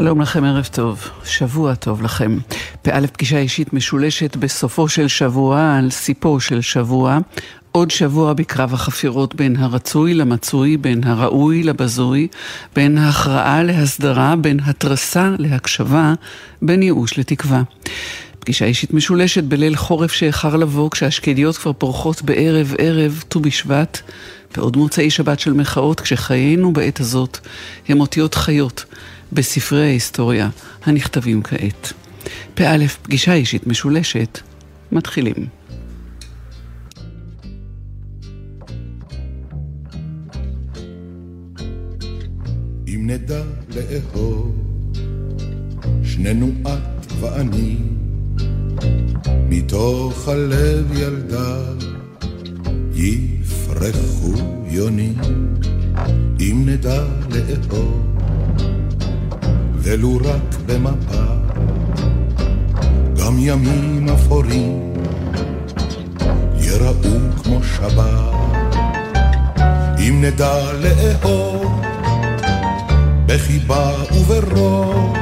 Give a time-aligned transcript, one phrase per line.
[0.00, 2.38] שלום לכם, ערב טוב, שבוע טוב לכם.
[2.82, 7.18] פא' פגישה אישית משולשת בסופו של שבוע, על סיפו של שבוע.
[7.72, 12.28] עוד שבוע בקרב החפירות בין הרצוי למצוי, בין הראוי לבזוי,
[12.76, 16.14] בין הכרעה להסדרה, בין התרסה להקשבה,
[16.62, 17.62] בין ייאוש לתקווה.
[18.38, 23.98] פגישה אישית משולשת בליל חורף שאיחר לבוא כשהשקדיות כבר פורחות בערב ערב ט"ו בשבט,
[24.56, 27.38] בעוד מוצאי שבת של מחאות כשחיינו בעת הזאת
[27.88, 28.84] הם אותיות חיות
[29.32, 30.48] בספרי ההיסטוריה
[30.84, 31.92] הנכתבים כעת.
[32.54, 34.40] פא פגישה אישית משולשת,
[34.92, 35.46] מתחילים.
[42.88, 43.42] אם נדע
[43.76, 44.56] לאהוב,
[46.04, 47.76] שנינו את ואני,
[49.48, 51.62] מתוך הלב ילדה
[52.94, 54.32] יפרחו
[54.66, 55.14] יונים,
[56.40, 58.08] אם נדע לאהוב,
[59.78, 61.24] ולו רק במפה,
[63.16, 64.92] גם ימים אפורים
[66.60, 68.76] יראו כמו שבת,
[69.98, 71.80] אם נדע לאהוב
[73.26, 75.16] בחיבה וברוך,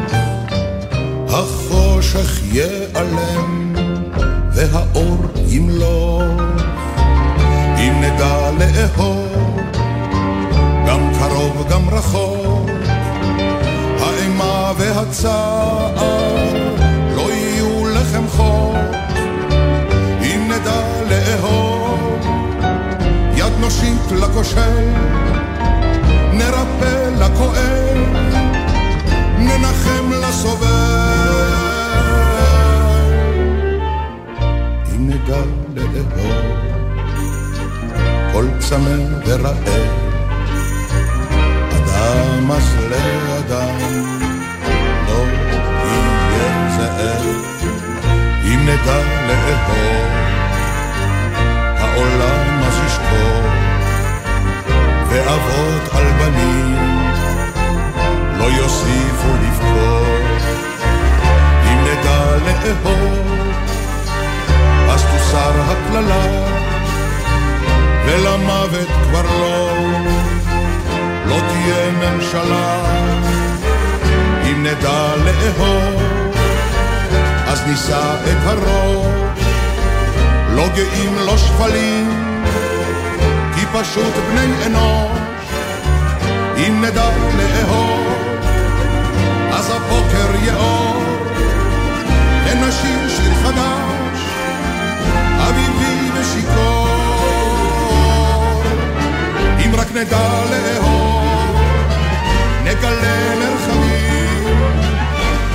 [1.28, 3.74] החושך ייעלם
[4.52, 6.22] והאור ימלוך.
[7.78, 9.60] אם נדע לאהוב,
[10.86, 12.55] גם קרוב גם רחוק,
[14.67, 15.95] האימה והצער
[17.17, 18.77] לא יהיו לחם חוק.
[20.22, 22.27] אם נדע לאהוב,
[23.37, 24.89] יד נושיט לכושל,
[26.33, 28.17] נרפא לכואב,
[29.39, 30.67] ננחם לסובל.
[34.94, 35.42] אם נדע
[35.75, 36.56] לאהוב,
[38.33, 39.69] כל צמא ורעב,
[41.70, 43.78] אדם אז לאדם,
[44.21, 44.25] לא
[46.96, 47.26] זאב.
[48.44, 50.06] אם נדע לאהוב,
[51.78, 53.42] העולם אז ישקור.
[55.08, 56.76] ואבות על בנים
[58.38, 60.42] לא יוסיפו לבכות.
[61.64, 63.26] אם נדע לאהוב,
[64.90, 66.26] אז תוסר הקללה,
[68.06, 69.70] ולמוות כבר לא,
[71.26, 72.80] לא תהיה ממשלה.
[74.50, 76.25] אם נדע לאהוב,
[77.56, 79.44] אז נישא את הראש,
[80.55, 82.27] לא גאים, לא שפלים.
[83.81, 85.19] פשוט בני אנוש,
[86.56, 88.06] אם נדע לאהוב,
[89.53, 91.03] אז הבוקר יאור,
[92.44, 94.21] ונשיר שיר חדש,
[95.38, 96.88] אביבי ושיכור.
[99.65, 101.61] אם רק נדע לאהוב,
[102.65, 103.95] נגלה מרחבים,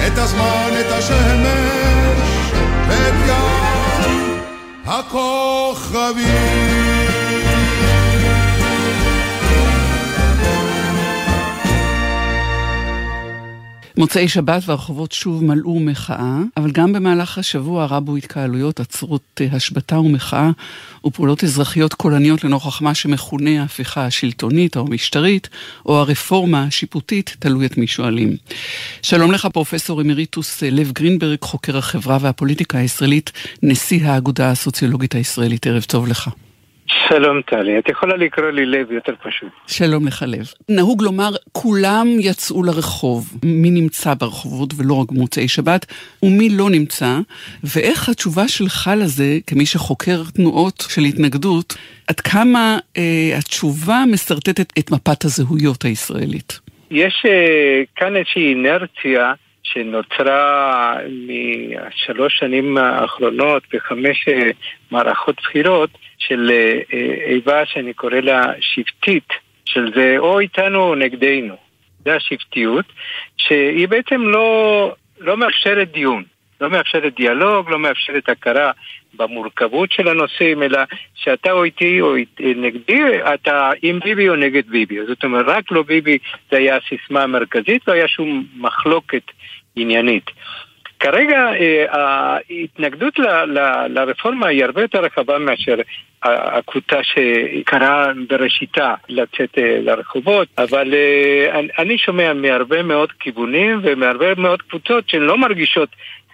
[0.08, 2.52] את הזמן, את השמש,
[2.88, 4.40] ואת ים
[4.86, 6.32] הכוכבים.
[14.02, 20.50] מוצאי שבת והרחובות שוב מלאו מחאה, אבל גם במהלך השבוע רבו התקהלויות, עצרות השבתה ומחאה
[21.06, 25.50] ופעולות אזרחיות קולניות לנוכח מה שמכונה ההפיכה השלטונית או המשטרית,
[25.86, 28.36] או הרפורמה השיפוטית, תלוי את מי שואלים.
[29.02, 33.32] שלום לך פרופסור אמיריטוס לב גרינברג, חוקר החברה והפוליטיקה הישראלית,
[33.64, 36.30] נשיא האגודה הסוציולוגית הישראלית, ערב טוב לך.
[36.92, 39.50] שלום טלי, את יכולה לקרוא לי לב יותר פשוט.
[39.68, 40.46] שלום לך לב.
[40.70, 43.40] נהוג לומר, כולם יצאו לרחוב.
[43.46, 45.86] מי נמצא ברחובות ולא רק במוצאי שבת,
[46.24, 47.20] ומי לא נמצא,
[47.64, 51.76] ואיך התשובה שלך לזה, כמי שחוקר תנועות של התנגדות,
[52.08, 56.60] עד כמה אה, התשובה משרטטת את מפת הזהויות הישראלית?
[56.92, 59.34] יש אה, כאן איזושהי אינרציה.
[59.74, 60.96] שנוצרה
[61.28, 64.50] משלוש שנים האחרונות בחמש אה,
[64.92, 66.80] מערכות בחירות של אה,
[67.26, 69.30] איבה שאני קורא לה שבטית,
[69.66, 71.56] של זה או איתנו או נגדנו.
[72.06, 72.86] זה השבטיות,
[73.38, 76.24] שהיא בעצם לא, לא מאפשרת דיון,
[76.62, 78.72] לא מאפשרת דיאלוג, לא מאפשרת הכרה
[79.14, 80.80] במורכבות של הנושאים, אלא
[81.16, 83.02] שאתה או איתי או נגדי,
[83.34, 85.06] אתה עם ביבי או נגד ביבי.
[85.08, 86.18] זאת אומרת, רק לא ביבי
[86.52, 89.24] זה היה הסיסמה המרכזית, לא היה שום מחלוקת
[89.76, 90.26] עניינית.
[91.02, 93.60] כרגע אה, ההתנגדות ל, ל,
[93.90, 95.76] לרפורמה היא הרבה יותר רחבה מאשר
[96.24, 104.62] הקבוצה שקראה בראשיתה לצאת אה, לרחובות, אבל אה, אני שומע מהרבה מאוד כיוונים ומהרבה מאוד
[104.62, 105.90] קבוצות שהן לא מרגישות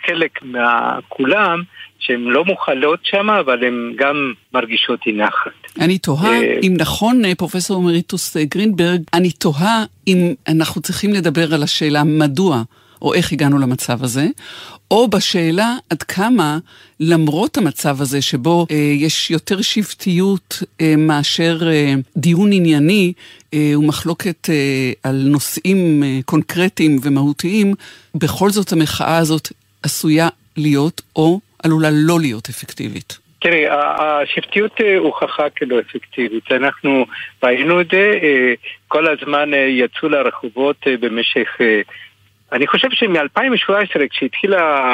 [0.05, 1.61] חלק מכולם,
[1.99, 5.51] שהן לא מוכלות שם, אבל הן גם מרגישות אי נחת.
[5.81, 12.03] אני תוהה אם נכון, פרופסור אמריטוס גרינברג, אני תוהה אם אנחנו צריכים לדבר על השאלה
[12.03, 12.61] מדוע
[13.01, 14.27] או איך הגענו למצב הזה,
[14.91, 16.57] או בשאלה עד כמה,
[16.99, 23.13] למרות המצב הזה שבו אה, יש יותר שבטיות אה, מאשר אה, דיון ענייני
[23.53, 27.73] אה, ומחלוקת אה, על נושאים אה, קונקרטיים ומהותיים,
[28.15, 29.47] בכל זאת המחאה הזאת
[29.83, 30.27] עשויה
[30.57, 33.27] להיות או עלולה לא להיות אפקטיבית.
[33.39, 36.51] תראי, השבטיות אה, הוכחה כלא אפקטיבית.
[36.51, 37.05] אנחנו
[37.43, 38.53] ראינו את זה, אה,
[38.87, 41.47] כל הזמן אה, יצאו לרחובות במשך
[42.51, 44.91] אני חושב שמ-2017, כשהתחילה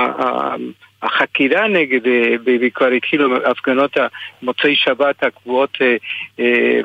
[1.04, 2.02] החקירה נגד,
[2.46, 3.98] וכבר התחילו הפגנות
[4.42, 5.96] מוצאי שבת הקבועות אה,
[6.40, 6.80] אה,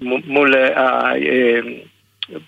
[0.00, 1.12] מול אה,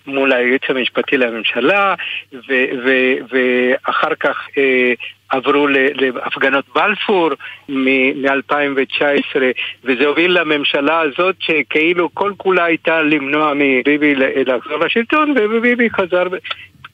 [0.07, 1.95] מול היועץ המשפטי לממשלה,
[2.33, 2.53] ו,
[2.85, 2.91] ו,
[3.31, 4.93] ואחר כך אה,
[5.29, 7.29] עברו להפגנות בלפור
[7.69, 9.35] מ-2019,
[9.83, 14.15] וזה הוביל לממשלה הזאת שכאילו כל כולה הייתה למנוע מביבי
[14.45, 16.27] לחזור לשלטון, וביבי חזר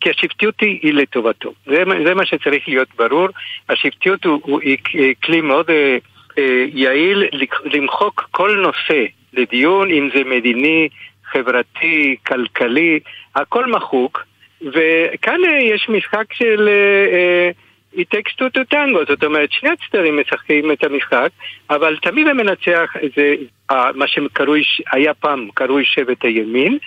[0.04, 1.54] כי השבטיות היא, לטובתו.
[1.66, 3.28] זה, זה מה שצריך להיות ברור.
[3.70, 4.78] השבטיות הוא, הוא היא,
[5.24, 5.98] כלי מאוד אה,
[6.38, 7.24] אה, יעיל
[7.66, 10.90] למחוק כל נושא לדיון, אם זה מדיני,
[11.32, 13.00] חברתי, כלכלי,
[13.36, 14.26] הכל מחוק.
[14.62, 16.70] וכאן אה, יש משחק של...
[16.70, 17.52] אה,
[17.96, 21.30] היא טקסטו טו טנגו, זאת אומרת שני הצדדים משחקים את המשחק,
[21.70, 23.36] אבל תמיד המנצח זה
[23.72, 24.62] מה שקרוי,
[24.92, 26.78] היה פעם קרוי שבט הימין,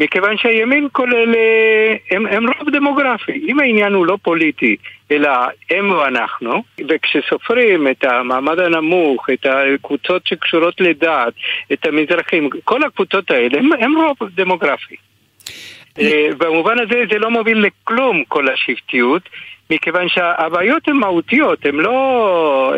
[0.00, 3.32] מכיוון שהימין כולל, אה, הם, הם רוב דמוגרפי.
[3.48, 4.76] אם העניין הוא לא פוליטי,
[5.10, 5.30] אלא
[5.70, 11.32] הם או אנחנו, וכשסופרים את המעמד הנמוך, את הקבוצות שקשורות לדת,
[11.72, 14.96] את המזרחים, כל הקבוצות האלה הם, הם רוב דמוגרפי.
[16.00, 19.22] אה, במובן הזה זה לא מוביל לכלום כל השבטיות,
[19.70, 22.74] מכיוון שהבעיות הן מהותיות, הן לא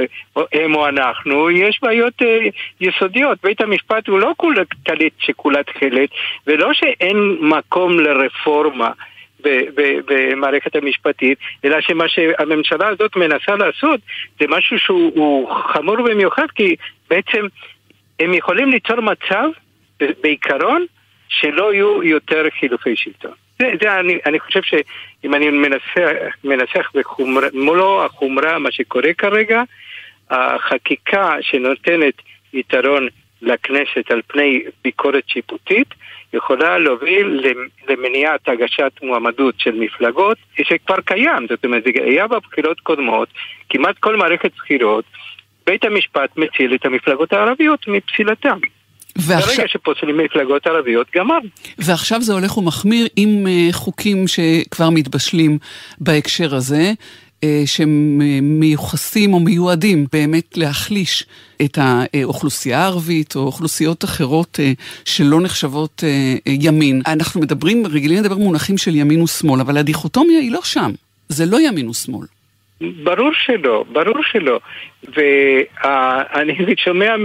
[0.53, 2.39] הם או אנחנו, יש בעיות אה,
[2.81, 3.39] יסודיות.
[3.43, 4.35] בית המשפט הוא לא
[4.83, 6.11] טלית שכולה תכלת,
[6.47, 8.91] ולא שאין מקום לרפורמה.
[10.07, 14.01] במערכת המשפטית, אלא שמה שהממשלה הזאת מנסה לעשות
[14.41, 16.77] זה משהו שהוא חמור במיוחד, כי
[17.11, 17.47] בעצם
[18.21, 19.49] הם יכולים ליצור מצב,
[20.23, 20.87] בעיקרון,
[21.31, 23.33] שלא יהיו יותר חילופי שלטון.
[23.59, 26.93] זה, זה אני, אני חושב שאם אני מנסח, מנסח
[27.55, 29.63] מולו החומרה, מה שקורה כרגע,
[30.31, 32.15] החקיקה שנותנת
[32.53, 33.09] יתרון
[33.43, 35.89] לכנסת על פני ביקורת שיפוטית
[36.33, 37.41] יכולה להוביל
[37.89, 43.29] למניעת הגשת מועמדות של מפלגות שכבר קיים, זאת אומרת זה היה בבחירות קודמות,
[43.69, 45.05] כמעט כל מערכת בחירות
[45.67, 48.59] בית המשפט מציל את המפלגות הערביות מפסילתם.
[49.17, 49.57] ועכשיו...
[49.57, 51.39] ברגע שפוסלים מפלגות ערביות, גמר.
[51.79, 55.59] ועכשיו זה הולך ומחמיר עם uh, חוקים שכבר מתבשלים
[55.99, 56.93] בהקשר הזה.
[56.93, 61.27] uh, שמיוחסים או מיועדים באמת להחליש
[61.63, 64.61] את האוכלוסייה הערבית או אוכלוסיות אחרות
[65.05, 66.05] שלא נחשבות
[66.47, 67.03] ימין.
[67.07, 70.91] אנחנו מדברים, רגילים לדבר מונחים של ימין ושמאל, אבל הדיכוטומיה היא לא שם.
[71.29, 72.27] זה לא ימין ושמאל.
[72.81, 74.61] ברור שלא, ברור שלא.
[75.15, 76.53] ואני
[76.85, 77.17] שומע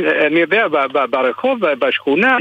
[0.00, 0.66] אני יודע,
[1.10, 2.36] ברחוב, בשכונה,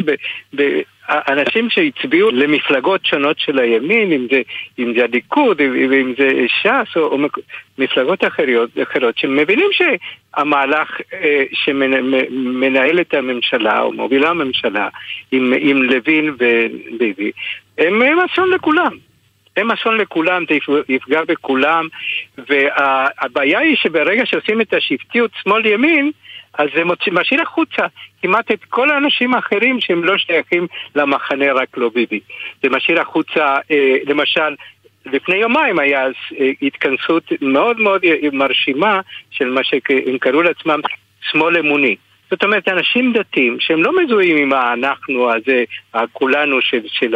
[1.10, 4.42] אנשים שהצביעו למפלגות שונות של הימין, אם זה,
[4.80, 7.18] אם זה הליכוד, ואם זה ש"ס, או, או
[7.78, 11.44] מפלגות אחרות, אחרות, שמבינים שהמהלך אה,
[13.02, 14.88] את הממשלה, או מובילה הממשלה,
[15.32, 17.32] עם, עם לוין וביבי,
[17.78, 18.98] הם, הם אסון לכולם.
[19.58, 20.58] הם אסון לכולם, זה
[20.90, 21.88] יפגע בכולם,
[22.38, 26.12] והבעיה היא שברגע שעושים את השבטיות שמאל-ימין,
[26.58, 26.82] אז זה
[27.12, 27.86] משאיר החוצה
[28.22, 32.20] כמעט את כל האנשים האחרים שהם לא שייכים למחנה רק לא ביבי.
[32.64, 34.56] זה משאיר החוצה, אה, למשל,
[35.06, 38.02] לפני יומיים היה אה, התכנסות מאוד מאוד
[38.34, 39.00] מרשימה
[39.32, 40.80] של מה שהם קראו לעצמם
[41.32, 41.96] שמאל אמוני.
[42.32, 47.16] זאת אומרת, אנשים דתיים שהם לא מזוהים עם האנחנו הזה, הכולנו של, של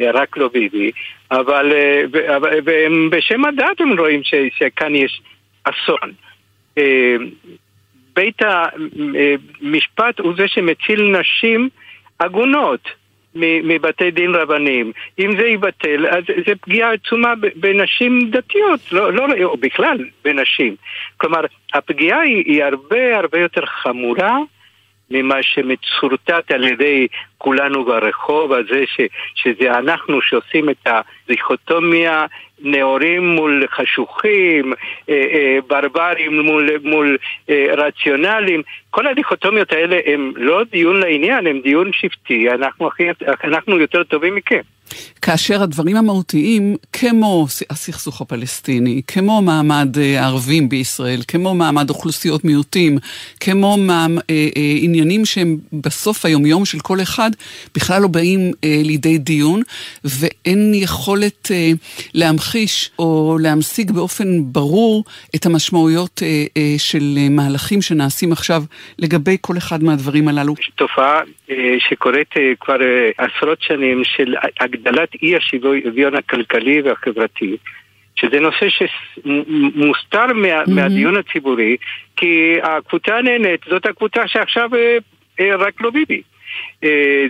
[0.00, 0.90] רק לא ביבי,
[1.30, 2.60] אבל, אה, אבל
[3.10, 5.20] בשם הדת הם רואים ש, שכאן יש
[5.64, 6.12] אסון.
[8.18, 11.68] אה, בית המשפט הוא זה שמציל נשים
[12.18, 12.80] עגונות
[13.34, 14.92] מבתי דין רבניים.
[15.18, 20.76] אם זה יבטל, אז זה פגיעה עצומה בנשים דתיות, לא, לא, או בכלל בנשים.
[21.16, 21.40] כלומר,
[21.74, 24.38] הפגיעה היא, היא הרבה הרבה יותר חמורה
[25.10, 27.06] ממה שמצורטט על ידי
[27.38, 29.00] כולנו ברחוב הזה, ש,
[29.34, 32.26] שזה אנחנו שעושים את הדיכוטומיה
[32.60, 34.72] נאורים מול חשוכים,
[35.68, 37.16] ברברים מול, מול
[37.76, 42.90] רציונליים, כל הדיכוטומיות האלה הם לא דיון לעניין, הם דיון שבטי, אנחנו,
[43.44, 44.60] אנחנו יותר טובים מכם.
[45.22, 52.98] כאשר הדברים המהותיים, כמו הסכסוך הפלסטיני, כמו מעמד אה, הערבים בישראל, כמו מעמד אוכלוסיות מיעוטים,
[53.40, 54.22] כמו מעמ, אה,
[54.56, 57.30] אה, עניינים שהם בסוף היומיום של כל אחד,
[57.74, 59.62] בכלל לא באים אה, לידי דיון,
[60.04, 61.70] ואין יכולת אה,
[62.48, 65.04] להמחיש או להמשיג באופן ברור
[65.36, 68.62] את המשמעויות אה, אה, של אה, מהלכים שנעשים עכשיו
[68.98, 70.54] לגבי כל אחד מהדברים הללו.
[70.74, 77.56] תופעה אה, שקורית אה, כבר אה, עשרות שנים של הגדלת אי השוויון הכלכלי והחברתי,
[78.14, 80.70] שזה נושא שמוסתר מה, mm-hmm.
[80.70, 81.76] מהדיון הציבורי,
[82.16, 84.70] כי הקבוצה הנהנית זאת הקבוצה שעכשיו
[85.40, 86.22] רק לא ביבי.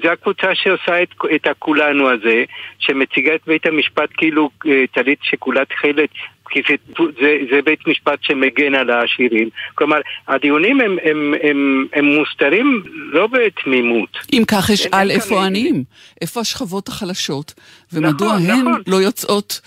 [0.03, 2.45] זו הקבוצה שעושה את, את הכולנו הזה,
[2.79, 4.51] שמציגה את בית המשפט כאילו
[4.93, 6.11] טלית שכולה תכלת
[6.51, 6.75] כי זה,
[7.21, 9.49] זה, זה בית משפט שמגן על העשירים.
[9.75, 9.97] כלומר,
[10.29, 12.83] הדיונים הם, הם, הם, הם מוסתרים
[13.13, 14.19] לא בתמימות.
[14.33, 15.85] אם כך אשאל איפה העניים?
[16.21, 17.55] איפה השכבות החלשות?
[17.93, 18.83] ומדוע נכון, הן נכון.
[18.87, 19.61] לא יוצאות...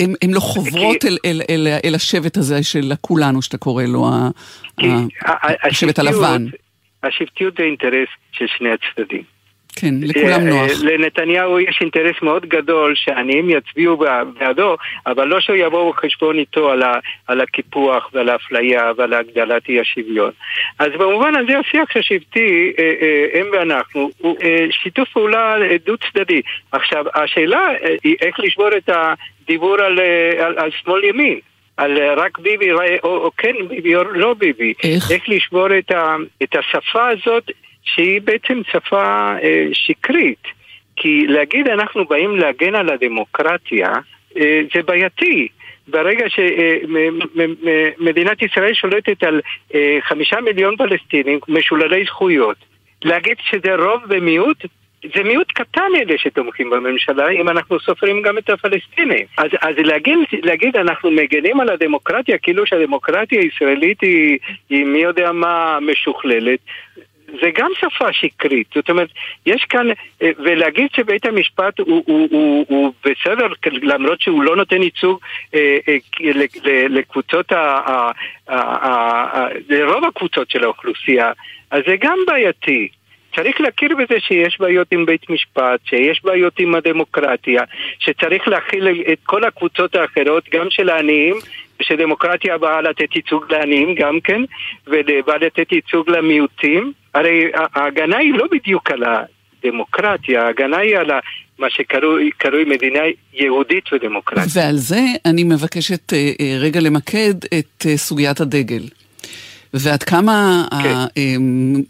[0.00, 1.08] הן לא חוברות כי...
[1.08, 4.10] אל, אל, אל, אל השבט הזה של כולנו, שאתה קורא לו,
[5.62, 6.46] השבט הלבן.
[7.02, 9.22] השבטיות זה אינטרס של שני הצדדים.
[9.76, 10.70] כן, לכולם נוח.
[10.82, 13.96] לנתניהו יש אינטרס מאוד גדול שעניים יצביעו
[14.38, 14.76] בעדו,
[15.06, 16.92] אבל לא שיבואו חשבון איתו על, ה,
[17.26, 20.30] על הקיפוח ועל האפליה ועל הגדלת אי השוויון.
[20.78, 26.42] אז במובן הזה השיח השבטי, אה, אה, הם ואנחנו, הוא אה, שיתוף פעולה דו צדדי.
[26.72, 27.68] עכשיו, השאלה
[28.04, 29.98] היא איך לשבור את הדיבור על,
[30.38, 31.40] על, על שמאל ימין.
[31.80, 34.72] על רק ביבי, או, או כן ביבי או לא ביבי.
[34.82, 35.10] איך?
[35.10, 37.50] איך לשבור את, ה, את השפה הזאת
[37.82, 40.42] שהיא בעצם שפה אה, שקרית.
[40.96, 43.92] כי להגיד אנחנו באים להגן על הדמוקרטיה
[44.36, 45.48] אה, זה בעייתי.
[45.88, 49.40] ברגע שמדינת אה, ישראל שולטת על
[49.74, 52.56] אה, חמישה מיליון פלסטינים משוללי זכויות,
[53.04, 54.64] להגיד שזה רוב ומיעוט
[55.02, 59.26] זה מיעוט קטן אלה שתומכים בממשלה, אם אנחנו סופרים גם את הפלסטינים.
[59.38, 64.38] אז, אז להגיד, להגיד אנחנו מגנים על הדמוקרטיה כאילו שהדמוקרטיה הישראלית היא,
[64.70, 66.58] היא מי יודע מה משוכללת,
[67.40, 69.08] זה גם שפה שקרית, זאת אומרת,
[69.46, 69.86] יש כאן,
[70.20, 73.46] ולהגיד שבית המשפט הוא, הוא, הוא, הוא בסדר,
[73.82, 75.18] למרות שהוא לא נותן ייצוג
[75.54, 75.96] אה, אה,
[76.88, 77.52] לקבוצות,
[79.68, 81.32] לרוב הקבוצות של האוכלוסייה,
[81.70, 82.88] אז זה גם בעייתי.
[83.36, 87.62] צריך להכיר בזה שיש בעיות עם בית משפט, שיש בעיות עם הדמוקרטיה,
[87.98, 91.36] שצריך להכיל את כל הקבוצות האחרות, גם של העניים,
[91.80, 94.40] ושדמוקרטיה באה לתת ייצוג לעניים גם כן,
[94.86, 96.92] ובאה לתת ייצוג למיעוטים.
[97.14, 99.02] הרי ההגנה היא לא בדיוק על
[99.64, 101.10] הדמוקרטיה, ההגנה היא על
[101.58, 103.00] מה שקרוי מדינה
[103.34, 104.52] יהודית ודמוקרטית.
[104.54, 108.82] ועל זה אני מבקשת אה, אה, רגע למקד את אה, סוגיית הדגל.
[109.74, 111.22] ועד כמה כן.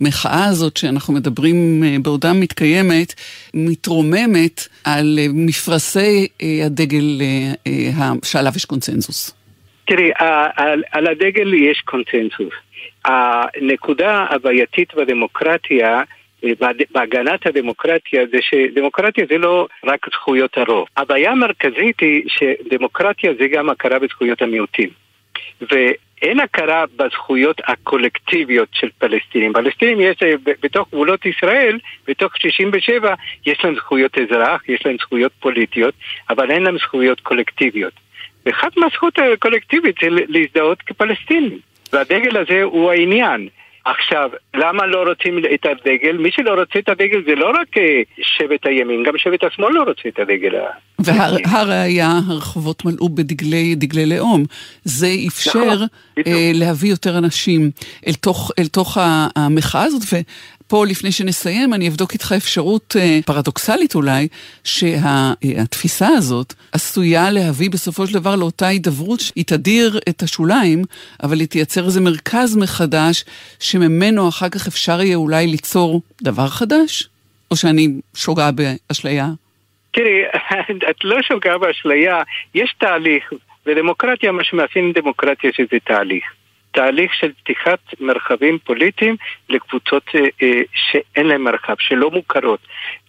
[0.01, 3.15] המחאה הזאת שאנחנו מדברים בעודה מתקיימת,
[3.55, 6.27] מתרוממת על מפרשי
[6.67, 7.21] הדגל
[8.25, 9.35] שעליו יש קונצנזוס.
[9.87, 10.11] תראי,
[10.57, 12.55] על, על הדגל יש קונצנזוס.
[13.05, 16.03] הנקודה הבעייתית בדמוקרטיה
[16.91, 20.87] בהגנת הדמוקרטיה זה שדמוקרטיה זה לא רק זכויות הרוב.
[20.97, 24.91] הבעיה המרכזית היא שדמוקרטיה זה גם הכרה בזכויות המיעוטים.
[26.23, 29.53] ואין הכרה בזכויות הקולקטיביות של פלסטינים.
[29.53, 30.17] פלסטינים יש
[30.63, 33.15] בתוך גבולות ישראל, בתוך 67,
[33.47, 35.95] יש להם זכויות אזרח, יש להם זכויות פוליטיות,
[36.31, 37.93] אבל אין להם זכויות קולקטיביות.
[38.47, 41.59] ואחת מהזכות הקולקטיבית זה להזדהות כפלסטינים.
[41.93, 43.49] והדגל הזה הוא העניין.
[43.85, 46.17] עכשיו, למה לא רוצים את הדגל?
[46.17, 49.83] מי שלא רוצה את הדגל זה לא רק אה, שבט הימין, גם שבט השמאל לא
[49.83, 50.55] רוצה את הדגל.
[50.99, 54.45] והראיה, הרחובות מלאו בדגלי דגלי לאום.
[54.85, 55.87] זה אפשר נכון,
[56.27, 57.71] אה, להביא יותר אנשים
[58.07, 58.99] אל תוך, אל תוך
[59.37, 60.03] המחאה הזאת,
[60.71, 64.29] פה, לפני שנסיים, אני אבדוק איתך אפשרות אה, פרדוקסלית אולי,
[64.65, 70.83] שהתפיסה הזאת עשויה להביא בסופו של דבר לאותה הידברות שהיא תדיר את השוליים,
[71.23, 73.25] אבל היא תייצר איזה מרכז מחדש,
[73.61, 77.09] שממנו אחר כך אפשר יהיה אולי ליצור דבר חדש?
[77.51, 79.27] או שאני שוגה באשליה?
[79.93, 80.23] תראי,
[80.91, 82.23] את לא שוגה באשליה,
[82.55, 83.33] יש תהליך,
[83.67, 86.25] ודמוקרטיה, מה שמאפיין דמוקרטיה שזה תהליך.
[86.71, 89.17] תהליך של פתיחת מרחבים פוליטיים
[89.49, 92.61] לקבוצות אה, אה, שאין להן מרחב, שלא מוכרות.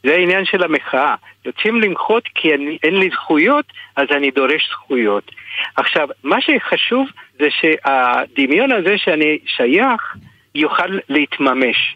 [0.04, 1.16] זה העניין של המחאה.
[1.46, 3.66] יוצאים למחות כי אני, אין לי זכויות,
[3.96, 5.32] אז אני דורש זכויות.
[5.76, 7.08] עכשיו, מה שחשוב
[7.40, 10.16] זה שהדמיון הזה שאני שייך
[10.56, 11.96] יוכל להתממש.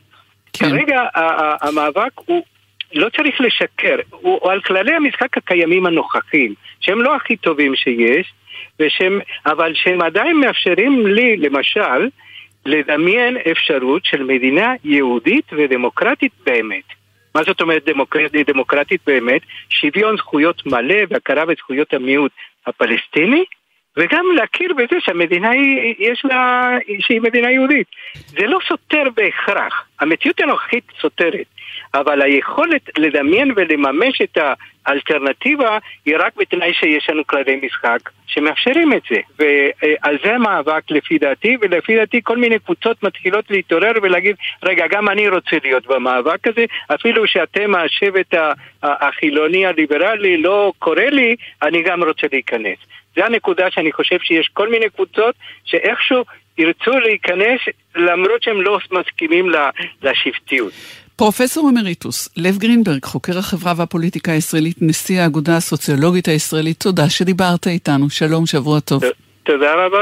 [0.54, 0.70] כן.
[0.70, 1.04] כרגע
[1.62, 2.44] המאבק הוא
[2.94, 8.34] לא צריך לשקר, הוא, על כללי המשחק הקיימים הנוכחים, שהם לא הכי טובים שיש,
[8.80, 12.10] ושהם, אבל שהם עדיין מאפשרים לי, למשל,
[12.66, 16.84] לדמיין אפשרות של מדינה יהודית ודמוקרטית באמת.
[17.36, 19.42] מה זאת אומרת דמוקרטית, דמוקרטית באמת?
[19.70, 22.32] שוויון זכויות מלא והכרה בזכויות המיעוט
[22.68, 23.44] הפלסטיני,
[23.98, 27.88] וגם להכיר בזה שהמדינה היא, יש לה, שהיא מדינה יהודית.
[28.28, 31.46] זה לא סותר בהכרח, המציאות הנוכחית סותרת,
[32.00, 34.38] אבל היכולת לדמיין ולממש את
[34.86, 39.20] האלטרנטיבה היא רק בתנאי שיש לנו כללי משחק שמאפשרים את זה.
[39.40, 45.10] ועל זה המאבק לפי דעתי, ולפי דעתי כל מיני קבוצות מתחילות להתעורר ולהגיד, רגע, גם
[45.10, 48.34] אני רוצה להיות במאבק הזה, אפילו שאתם, השבט
[48.84, 52.78] החילוני הליברלי, לא קורא לי, אני גם רוצה להיכנס.
[53.16, 55.36] זה הנקודה שאני חושב שיש כל מיני קבוצות
[55.66, 56.24] שאיכשהו
[56.58, 57.62] ירצו להיכנס
[57.96, 59.50] למרות שהם לא מסכימים
[60.04, 60.74] לשבטיות.
[61.18, 68.10] פרופסור אמריטוס, לב גרינברג, חוקר החברה והפוליטיקה הישראלית, נשיא האגודה הסוציולוגית הישראלית, תודה שדיברת איתנו.
[68.10, 69.04] שלום, שבוע טוב.
[69.44, 69.98] תודה רבה.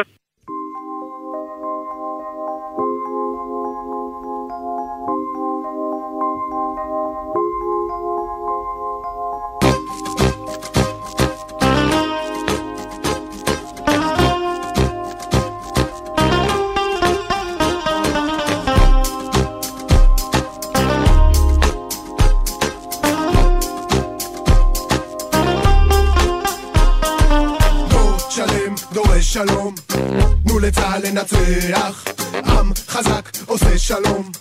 [31.03, 34.31] לנצח, עם חזק עושה שלום.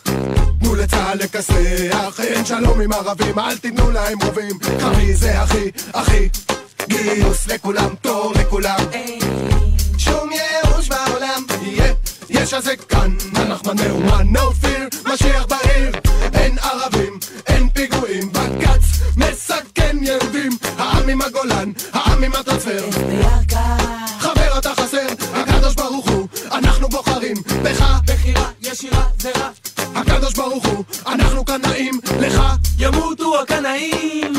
[0.61, 6.29] תנו לצה"ל לכסח, אין שלום עם ערבים, אל תיתנו להם רובים, קרבי זה הכי, הכי,
[6.89, 8.79] גיוס לכולם, תור לכולם.
[9.99, 11.95] שום ייאוש בעולם, יהיה,
[12.29, 15.62] יש הזה כאן, אנחנו נאומן, no fear, משיח בעיר,
[33.63, 34.33] הקנאים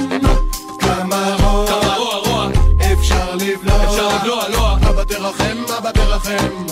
[0.80, 2.48] כמה רוע, כמה רוע רוע.
[2.94, 6.66] אפשר לבלוע, אפשר לבלוע, לוע אבא תרחם, אבא תרחם.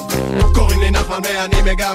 [0.54, 1.94] קוראים לי נחמן ואני מגם,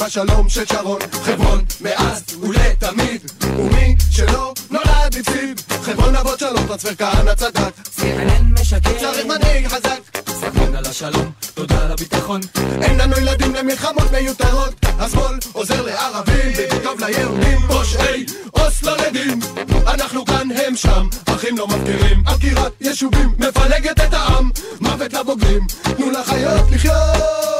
[0.00, 3.30] בשלום של שרון, חברון, מאז ולתמיד.
[3.56, 5.60] ומי שלא נולד הפסיד.
[5.82, 7.72] חברון אבות שלום, טרנספר כהנא צדק.
[7.92, 8.98] סירנן משקר.
[9.00, 10.00] צריך מנהיג חזק.
[10.28, 12.40] סכן על השלום, תודה על הביטחון.
[12.82, 14.74] אין לנו ילדים למלחמות מיותרות.
[14.98, 17.58] השמאל עוזר לערבים, וטוב ליהודים.
[17.68, 19.40] פושעי אוסלו לדין.
[19.86, 22.22] אנחנו כאן, הם שם, אחים לא מפקירים.
[22.26, 24.50] עקירת יישובים מפלגת את העם.
[24.80, 26.94] מוות לבוגרים, תנו לחיות לחיות.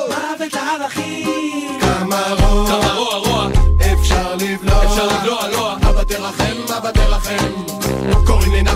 [0.09, 1.70] מוות לערכים.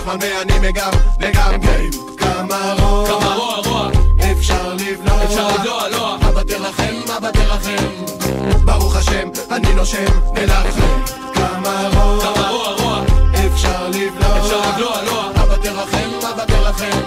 [0.05, 1.91] לי נחמן ואני מגם, וגם גיים.
[2.17, 3.89] כמה רוע, כמה רוע רוע.
[4.31, 5.23] אפשר לבלוע.
[5.23, 6.17] אפשר לבלוע, לוע.
[6.29, 7.85] אבא תרחם, אבא תרחם.
[8.65, 11.01] ברוך השם, אני נושם ולכם.
[11.33, 13.01] כמה רוע, כמה רוע רוע.
[13.47, 14.37] אפשר לבלוע.
[14.39, 15.29] אפשר לבלוע, לוע.
[15.43, 17.01] אבא תרחם, אבא תרחם.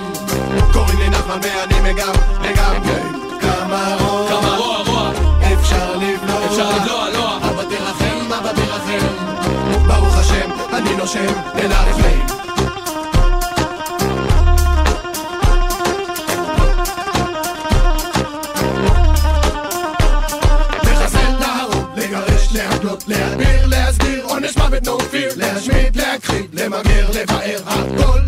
[0.72, 3.38] קוראים לי נחמן ואני מגם, וגם גיים.
[3.40, 5.11] כמה רוע, כמה רוע רוע.
[5.52, 6.46] אפשר לבלוע.
[6.46, 7.37] אפשר לבלוע, לוע.
[7.37, 9.06] אבא תרחם, אבא תרחם.
[9.87, 12.17] ברוך השם, אני נושם ולכם.
[26.59, 28.28] למגר, לבאר, הכל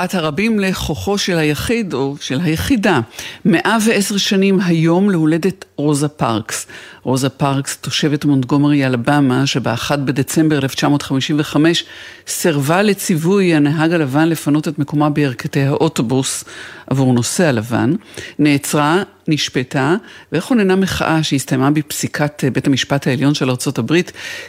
[0.00, 3.00] ממחאת הרבים לכוחו של היחיד או של היחידה.
[3.44, 6.66] 110 שנים היום להולדת רוזה פארקס.
[7.02, 11.84] רוזה פארקס, תושבת מונטגומרי אלבמה, שב-1 בדצמבר 1955
[12.26, 16.44] סירבה לציווי הנהג הלבן לפנות את מקומה בירכתי האוטובוס
[16.86, 17.94] עבור נוסע לבן,
[18.38, 19.96] נעצרה, נשפטה
[20.32, 23.94] וכוננה מחאה שהסתיימה בפסיקת בית המשפט העליון של ארה"ב,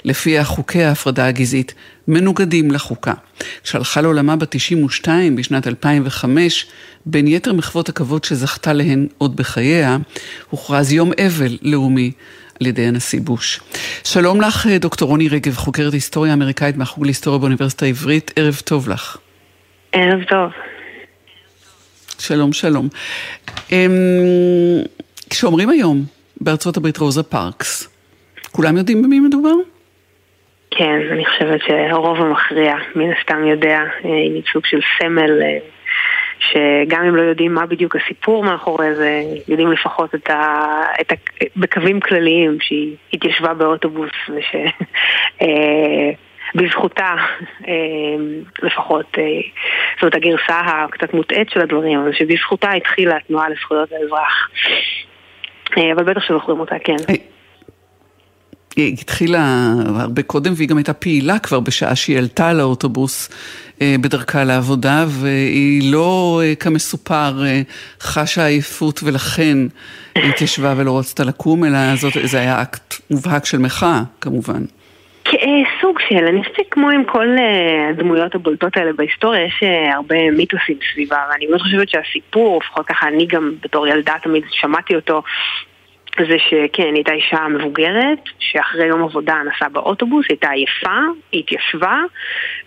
[0.06, 1.74] לפיה חוקי ההפרדה הגזעית
[2.08, 3.14] מנוגדים לחוקה.
[3.64, 6.66] כשהלכה לעולמה בת 92 בשנת 2005,
[7.06, 9.98] בין יתר מחוות הכבוד שזכתה להן עוד בחייה,
[10.50, 12.12] הוכרז יום אבל לאומי
[12.62, 13.60] על ידי הנשיא בוש.
[14.04, 19.18] שלום לך, דוקטור רוני רגב, חוקרת היסטוריה אמריקאית מהחוג להיסטוריה באוניברסיטה העברית, ערב טוב לך.
[19.92, 20.71] ערב טוב.
[22.22, 22.88] שלום, שלום.
[23.72, 23.92] אמ,
[25.30, 25.98] כשאומרים היום
[26.42, 27.90] בארצות הברית רוזה פארקס,
[28.52, 29.54] כולם יודעים במי מדובר?
[30.72, 35.58] כן, אני חושבת שהרוב המכריע מן הסתם יודע, עם ייצוג של סמל, אה,
[36.40, 40.66] שגם אם לא יודעים מה בדיוק הסיפור מאחורי זה, יודעים לפחות את ה...
[41.02, 41.16] את ה...
[41.56, 44.56] בקווים כלליים שהיא התיישבה באוטובוס וש...
[46.58, 47.16] אה, בזכותה,
[47.68, 47.74] אה,
[48.64, 49.06] לפחות,
[49.96, 54.50] זאת אומרת הגרסה הקצת מוטעית של הדברים, אבל שבזכותה התחילה התנועה לזכויות האזרח.
[55.96, 56.96] אבל בטח שזוכרים אותה, כן.
[58.76, 63.30] היא התחילה הרבה קודם והיא גם הייתה פעילה כבר בשעה שהיא עלתה על האוטובוס
[63.82, 67.62] אה, בדרכה לעבודה והיא לא אה, כמסופר אה,
[68.02, 69.58] חשה עייפות ולכן
[70.30, 74.64] התיישבה ולא רצתה לקום אלא זאת, זה היה אקט מובהק של מחאה כמובן.
[75.82, 77.28] סוג של, אני חושבת שכמו עם כל
[77.90, 79.64] הדמויות הבולטות האלה בהיסטוריה, יש
[79.94, 84.96] הרבה מיתוסים סביבה, ואני מאוד חושבת שהסיפור, לפחות ככה אני גם בתור ילדה תמיד שמעתי
[84.96, 85.22] אותו,
[86.18, 91.00] זה שכן, היא הייתה אישה מבוגרת, שאחרי יום עבודה נסעה באוטובוס, היא הייתה עייפה,
[91.32, 92.00] היא התיישבה,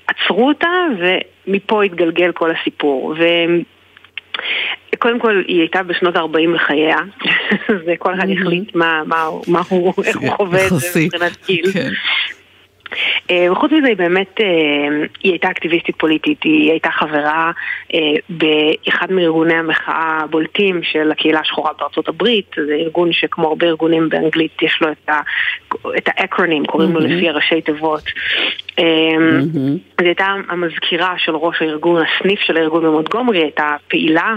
[0.07, 3.15] עצרו אותה, ומפה התגלגל כל הסיפור.
[3.19, 3.25] ו...
[4.99, 6.97] קודם כל, היא הייתה בשנות ה-40 לחייה,
[7.87, 11.65] וכל אחד החליט מה, מה, מה הוא, איך הוא חווה את זה מבחינת גיל.
[13.31, 14.47] אה, וחוץ מזה היא באמת, אה,
[15.23, 17.51] היא הייתה אקטיביסטית פוליטית, היא הייתה חברה
[17.95, 24.09] אה, באחד מארגוני המחאה הבולטים של הקהילה השחורה בארצות הברית, זה ארגון שכמו הרבה ארגונים
[24.09, 24.89] באנגלית יש לו
[25.97, 28.03] את האקרונים, קוראים לו לפי הראשי תיבות.
[28.77, 34.37] היא הייתה המזכירה של ראש הארגון, הסניף של הארגון במונטגומרי, הייתה פעילה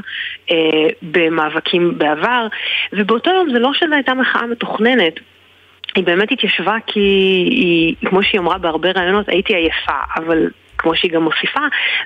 [1.02, 2.48] במאבקים בעבר,
[2.94, 5.20] ובאותו יום זה לא שזו הייתה מחאה מתוכננת.
[5.96, 7.00] היא באמת התיישבה כי
[7.50, 11.60] היא, כמו שהיא אמרה בהרבה רעיונות, הייתי עייפה, אבל כמו שהיא גם מוסיפה,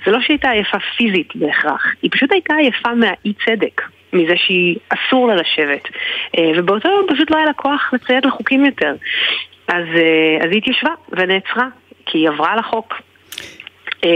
[0.05, 3.81] זה לא שהיא הייתה עייפה פיזית בהכרח, היא פשוט הייתה עייפה מהאי צדק,
[4.13, 5.87] מזה שהיא אסור לה לשבת.
[6.37, 8.95] אה, ובאותו יום פשוט לא היה לה כוח לציית לחוקים יותר.
[9.67, 11.67] אז, אה, אז היא התיישבה ונעצרה,
[12.05, 12.93] כי היא עברה על החוק.
[14.05, 14.09] אה,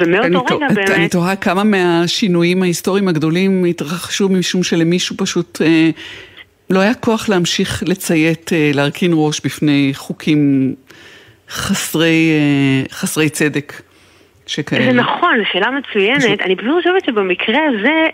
[0.00, 0.90] ומאותו רגע באמת...
[0.90, 5.58] אני תוהה כמה מהשינויים ההיסטוריים הגדולים התרחשו משום שלמישהו פשוט
[6.72, 10.74] לא היה כוח להמשיך לציית, אה, להרכין ראש בפני חוקים
[11.48, 13.72] חסרי, אה, חסרי צדק
[14.46, 14.84] שכאלה.
[14.84, 16.40] זה נכון, זו שאלה מצוינת.
[16.40, 18.06] אני פשוט חושבת שבמקרה הזה,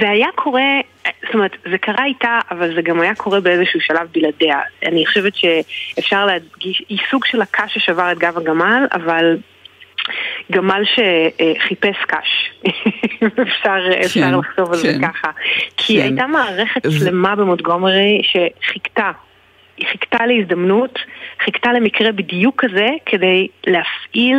[0.00, 4.08] זה היה קורה, זאת אומרת, זה קרה איתה, אבל זה גם היה קורה באיזשהו שלב
[4.14, 4.60] בלעדיה.
[4.86, 9.36] אני חושבת שאפשר להדגיש, היא סוג של הקש ששבר את גב הגמל, אבל
[10.52, 12.50] גמל שחיפש קש,
[13.42, 15.30] אפשר, כן, אפשר לחשוב על כן, זה ככה.
[15.76, 16.02] כי כן.
[16.02, 19.10] הייתה מערכת שלמה במונטגומרי שחיכתה.
[19.76, 20.98] היא חיכתה להזדמנות,
[21.44, 24.38] חיכתה למקרה בדיוק כזה כדי להפעיל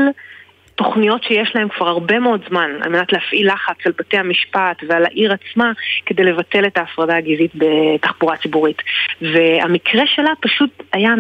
[0.79, 5.05] תוכניות שיש להם כבר הרבה מאוד זמן, על מנת להפעיל לחץ על בתי המשפט ועל
[5.05, 5.71] העיר עצמה
[6.05, 8.81] כדי לבטל את ההפרדה הגזעית בתחבורה ציבורית.
[9.21, 11.13] והמקרה שלה פשוט היה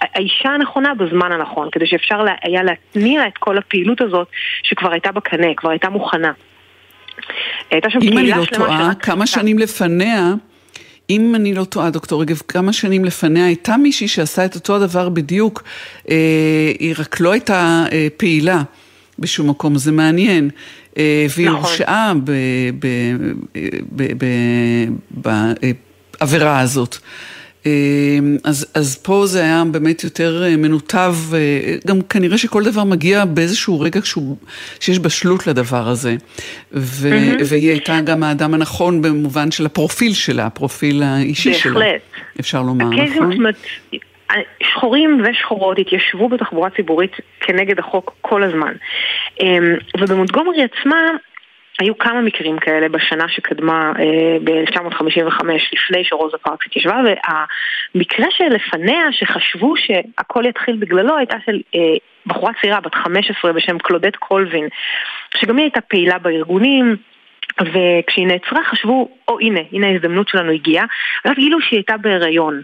[0.00, 4.28] האישה הנכונה בזמן הנכון, כדי שאפשר היה להתניע את כל הפעילות הזאת
[4.62, 6.32] שכבר הייתה בקנה, כבר הייתה מוכנה.
[7.70, 10.34] הייתה שם אם אני לא טועה, כמה שנים לפניה...
[11.10, 15.08] אם אני לא טועה, דוקטור רגב, כמה שנים לפניה הייתה מישהי שעשה את אותו הדבר
[15.08, 15.62] בדיוק,
[16.10, 16.16] אה,
[16.78, 18.62] היא רק לא הייתה אה, פעילה.
[19.18, 20.50] בשום מקום, זה מעניין.
[20.98, 21.60] אה, והיא נכון.
[21.60, 22.12] הורשעה
[26.20, 26.96] בעבירה הזאת.
[27.66, 27.70] אה,
[28.44, 31.14] אז, אז פה זה היה באמת יותר אה, מנותב,
[31.86, 34.36] גם כנראה שכל דבר מגיע באיזשהו רגע כשהוא,
[34.80, 36.16] שיש בשלות לדבר הזה.
[36.72, 37.42] ו, mm-hmm.
[37.44, 41.62] והיא הייתה גם האדם הנכון במובן של הפרופיל שלה, הפרופיל האישי בהחלט.
[41.62, 41.74] שלה.
[41.74, 42.00] בהחלט.
[42.40, 43.32] אפשר לומר, נכון?
[44.62, 48.74] שחורים ושחורות התיישבו בתחבורה ציבורית כנגד החוק כל הזמן.
[49.40, 50.98] אמ, ובמונטגומרי עצמה
[51.78, 59.74] היו כמה מקרים כאלה בשנה שקדמה אה, ב-1955, לפני שרוזה פארקס התיישבה, והמקרה שלפניה, שחשבו
[59.76, 61.80] שהכל יתחיל בגללו, הייתה של אה,
[62.26, 64.68] בחורה צעירה בת 15 בשם קלודט קולווין,
[65.36, 66.96] שגם היא הייתה פעילה בארגונים.
[67.60, 70.86] וכשהיא נעצרה חשבו, או הנה, הנה ההזדמנות שלנו הגיעה,
[71.24, 72.62] ואז גילו שהיא הייתה בהיריון.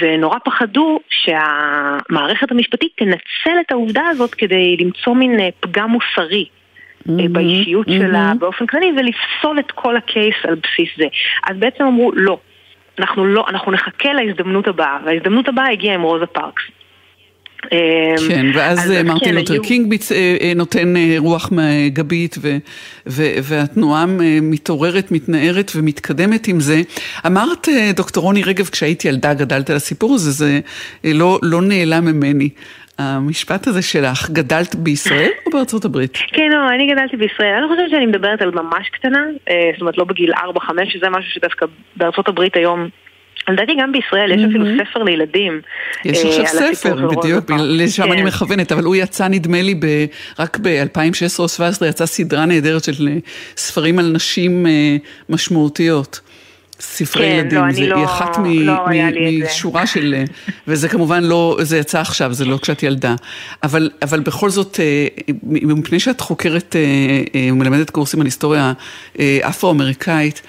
[0.00, 6.46] ונורא פחדו שהמערכת המשפטית תנצל את העובדה הזאת כדי למצוא מין אה, פגם מוסרי.
[7.08, 7.92] mm-hmm, באישיות mm-hmm.
[7.92, 11.06] שלה באופן כללי ולפסול את כל הקייס על בסיס זה.
[11.46, 12.38] אז בעצם אמרו לא,
[12.98, 16.62] אנחנו לא, אנחנו נחכה להזדמנות הבאה, וההזדמנות הבאה הגיעה עם רוזה פארקס.
[17.72, 20.12] אמ, כן, ואז אה, מרטין כן, לותר קינג ביצ...
[20.12, 21.50] אה, אה, נותן רוח
[21.88, 22.56] גבית ו...
[23.06, 23.22] ו...
[23.42, 24.04] והתנועה
[24.42, 26.82] מתעוררת, מתנערת ומתקדמת עם זה.
[27.26, 30.60] אמרת, דוקטור רוני רגב, כשהייתי ילדה גדלת על הסיפור הזה, זה
[31.04, 32.48] לא, לא נעלם ממני.
[32.98, 36.18] המשפט הזה שלך, גדלת בישראל או בארצות הברית?
[36.32, 37.54] כן, לא, אני גדלתי בישראל.
[37.58, 39.24] אני חושבת שאני מדברת על ממש קטנה,
[39.72, 40.36] זאת אומרת לא בגיל 4-5,
[40.88, 42.88] שזה משהו שדווקא בארצות הברית היום
[43.48, 45.60] לדעתי גם בישראל יש אפילו ספר לילדים.
[46.04, 48.26] יש עכשיו ספר, בדיוק, לשם אני כן.
[48.26, 49.74] מכוונת, אבל הוא יצא נדמה לי
[50.38, 53.16] רק ב-2016 או 2017 יצאה סדרה נהדרת של אה,
[53.56, 54.96] ספרים על נשים אה,
[55.28, 56.20] משמעותיות.
[56.80, 60.24] ספרי כן, ילדים, לא, זה לא, אחת מ, לא מ, משורה של, אה,
[60.68, 63.14] וזה כמובן לא, זה יצא עכשיו, זה לא כשאת ילדה,
[63.62, 64.80] אבל, אבל בכל זאת,
[65.42, 66.76] מפני שאת חוקרת
[67.50, 68.72] ומלמדת קורסים על היסטוריה
[69.18, 70.42] אפרו-אמריקאית,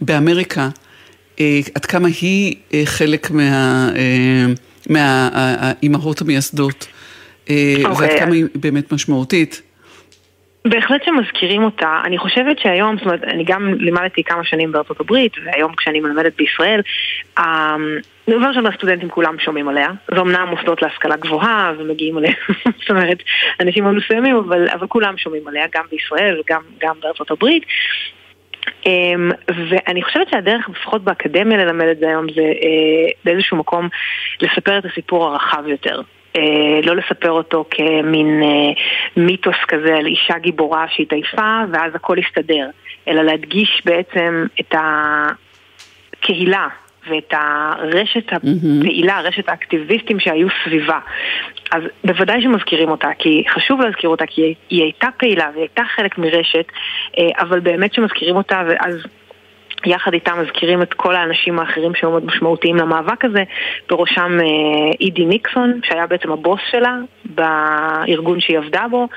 [0.00, 0.68] באמריקה, אה,
[1.74, 3.30] עד כמה היא אה, חלק
[4.90, 7.50] מהאימהות מה, המייסדות, okay.
[7.50, 8.20] אה, ועד אוקיי.
[8.20, 9.62] כמה היא באמת משמעותית.
[10.68, 12.00] בהחלט שמזכירים אותה.
[12.04, 16.32] אני חושבת שהיום, זאת אומרת, אני גם לימדתי כמה שנים בארצות הברית, והיום כשאני מלמדת
[16.36, 16.80] בישראל,
[18.30, 19.88] דבר ראשון הסטודנטים כולם שומעים עליה.
[20.14, 22.32] זה אמנם מוסדות להשכלה גבוהה ומגיעים עליה,
[22.80, 23.18] זאת אומרת,
[23.60, 27.62] אנשים מאוד מסוימים, אבל, אבל כולם שומעים עליה, גם בישראל וגם בארצות הברית.
[28.86, 33.88] אמ, ואני חושבת שהדרך, לפחות באקדמיה ללמד את זה היום, זה אה, באיזשהו מקום
[34.40, 36.00] לספר את הסיפור הרחב יותר.
[36.36, 38.72] אה, לא לספר אותו כמין אה,
[39.16, 42.68] מיתוס כזה על אישה גיבורה שהתעייפה ואז הכל יסתדר,
[43.08, 44.74] אלא להדגיש בעצם את
[46.18, 46.68] הקהילה
[47.08, 50.98] ואת הרשת הפעילה, רשת האקטיביסטים שהיו סביבה.
[51.72, 56.18] אז בוודאי שמזכירים אותה, כי חשוב להזכיר אותה, כי היא הייתה פעילה והיא הייתה חלק
[56.18, 56.66] מרשת,
[57.18, 58.94] אה, אבל באמת שמזכירים אותה, ואז
[59.86, 63.42] יחד איתה מזכירים את כל האנשים האחרים שהיו מאוד משמעותיים למאבק הזה,
[63.88, 64.46] בראשם אה,
[65.00, 69.08] אידי ניקסון, שהיה בעצם הבוס שלה בארגון שהיא עבדה בו,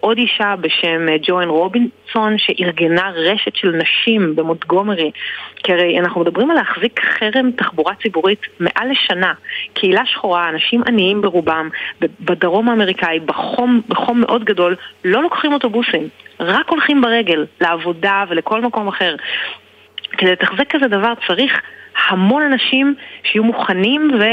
[0.00, 5.10] עוד אישה בשם אה, ג'ואן רובינסון שארגנה רשת של נשים במונטגומרי.
[5.56, 9.32] כי הרי אנחנו מדברים על להחזיק חרם תחבורה ציבורית מעל לשנה.
[9.74, 11.68] קהילה שחורה, אנשים עניים ברובם
[12.00, 16.08] בדרום האמריקאי בחום, בחום מאוד גדול לא לוקחים אוטובוסים
[16.40, 19.16] רק הולכים ברגל לעבודה ולכל מקום אחר.
[20.18, 21.60] כדי לתחזק כזה דבר צריך
[22.08, 24.24] המון אנשים שיהיו מוכנים ו...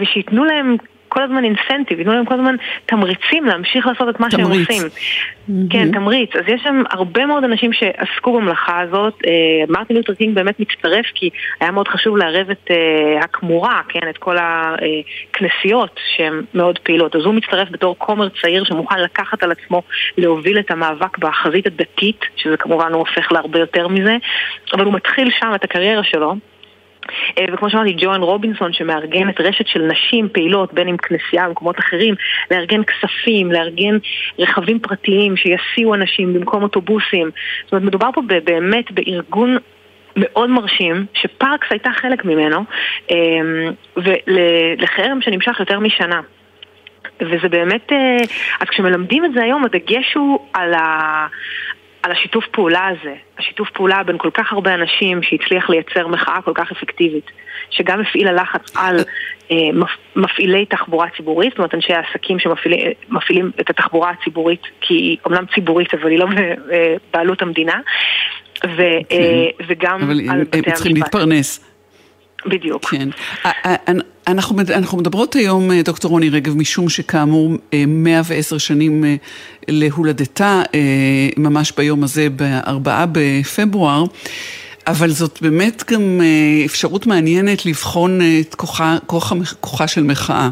[0.00, 0.76] ושייתנו להם
[1.12, 4.68] כל הזמן אינסנטיב, ייתנו להם כל הזמן תמריצים להמשיך לעשות את מה תמריץ.
[4.68, 4.82] שהם עושים.
[4.86, 5.72] Mm-hmm.
[5.72, 6.30] כן, תמריץ.
[6.36, 9.14] אז יש שם הרבה מאוד אנשים שעסקו במלאכה הזאת.
[9.26, 9.32] אה,
[9.68, 14.18] מרטין לותר קינג באמת מצטרף כי היה מאוד חשוב לערב את אה, הכמורה, כן, את
[14.18, 17.16] כל הכנסיות שהן מאוד פעילות.
[17.16, 19.82] אז הוא מצטרף בתור כומר צעיר שמוכן לקחת על עצמו
[20.18, 24.16] להוביל את המאבק בחזית הדתית, שזה כמובן הוא הופך להרבה יותר מזה,
[24.72, 26.34] אבל הוא מתחיל שם את הקריירה שלו.
[27.38, 31.50] אה, וכמו שאמרתי, ג'ואן רובינסון שמארגן את רשת של נשים פעילות, בין אם כנסייה או
[31.50, 32.14] מקומות אחרים,
[32.50, 33.98] לארגן כספים, לארגן
[34.38, 37.30] רכבים פרטיים שיסיעו אנשים במקום אוטובוסים.
[37.64, 39.56] זאת אומרת, מדובר פה באמת בארגון
[40.16, 42.64] מאוד מרשים, שפארקס הייתה חלק ממנו,
[43.10, 43.16] אה,
[43.96, 46.20] ולחרם שנמשך יותר משנה.
[47.20, 48.16] וזה באמת, אה,
[48.60, 51.26] אז כשמלמדים את זה היום, הדגש הוא על, ה,
[52.02, 56.52] על השיתוף פעולה הזה, השיתוף פעולה בין כל כך הרבה אנשים שהצליח לייצר מחאה כל
[56.54, 57.30] כך אפקטיבית,
[57.70, 58.96] שגם הפעילה לחץ על
[59.50, 59.56] אה,
[60.16, 65.94] מפעילי תחבורה ציבורית, זאת אומרת אנשי העסקים שמפעילים את התחבורה הציבורית, כי היא אומנם ציבורית
[65.94, 67.80] אבל היא לא בבעלות המדינה,
[68.76, 69.52] ו, אה, אוקיי.
[69.66, 70.54] וגם על בתי המשפט.
[70.54, 71.71] אבל הם צריכים להתפרנס.
[72.46, 72.84] בדיוק.
[72.84, 73.08] כן.
[74.26, 77.50] אנחנו, אנחנו מדברות היום, אה, דוקטור רוני רגב, משום שכאמור
[77.86, 79.14] 110 אה, שנים אה,
[79.68, 80.62] להולדתה,
[81.36, 84.04] ממש ביום הזה, בארבעה בפברואר.
[84.86, 86.20] אבל זאת באמת גם
[86.64, 90.50] אפשרות מעניינת לבחון את כוחה, כוחה, כוחה של מחאה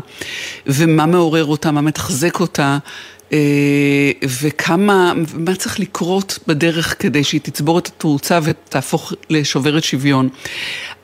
[0.66, 2.78] ומה מעורר אותה, מה מתחזק אותה
[4.22, 10.28] וכמה, מה צריך לקרות בדרך כדי שהיא תצבור את התאוצה ותהפוך לשוברת שוויון.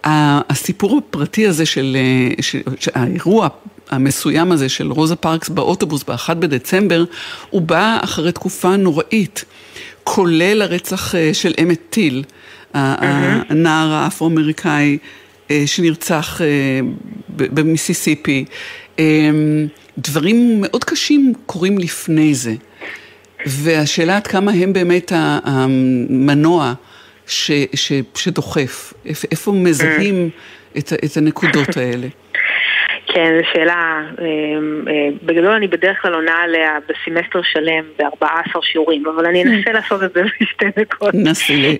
[0.04, 3.48] הסיפור הפרטי הזה של, אה, של, של האירוע
[3.90, 7.04] המסוים הזה של רוזה פארקס באוטובוס ב-1 בדצמבר,
[7.50, 9.44] הוא בא אחרי תקופה נוראית,
[10.04, 12.24] כולל הרצח אה, של אמת טיל,
[12.74, 14.98] הנער האפרו-אמריקאי
[15.50, 16.40] אה, שנרצח
[17.28, 18.44] במיסיסיפי.
[19.98, 22.52] דברים מאוד קשים קורים לפני זה.
[23.46, 25.12] והשאלה עד כמה הם באמת
[25.44, 26.72] המנוע
[27.26, 30.30] ש, ש, שדוחף, איפ- איפה מזהים
[30.78, 32.06] את, את הנקודות האלה.
[33.14, 33.74] כן, זו שאלה,
[34.20, 34.24] אה,
[34.92, 40.02] אה, בגדול אני בדרך כלל עונה עליה בסמסטר שלם ב-14 שיעורים, אבל אני אנסה לעשות
[40.02, 41.14] את זה בשתי דקות.
[41.14, 41.76] נסי,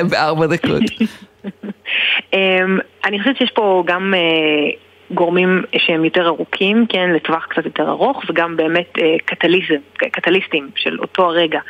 [0.00, 0.82] אמ, בארבע דקות.
[2.34, 4.20] אמ, אני חושבת שיש פה גם אה,
[5.10, 10.98] גורמים שהם יותר ארוכים, כן, לטווח קצת יותר ארוך, וגם באמת אה, קטליזם, קטליסטים של
[11.00, 11.60] אותו הרגע.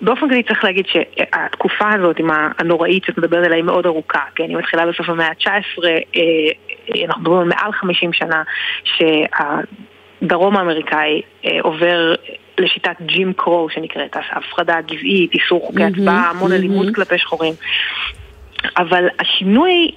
[0.00, 4.44] באופן כללי צריך להגיד שהתקופה הזאת עם הנוראית שאת מדברת עליה היא מאוד ארוכה, כן,
[4.48, 8.42] היא מתחילה בסוף המאה ה-19, אה, אנחנו מדברים על מעל 50 שנה
[8.84, 12.14] שהדרום האמריקאי אה, עובר
[12.58, 17.54] לשיטת ג'ים קרו שנקראת, הפרדה גזעית, איסור חוקי הצבעה, המון אלימות כלפי שחורים.
[18.76, 19.90] אבל השינוי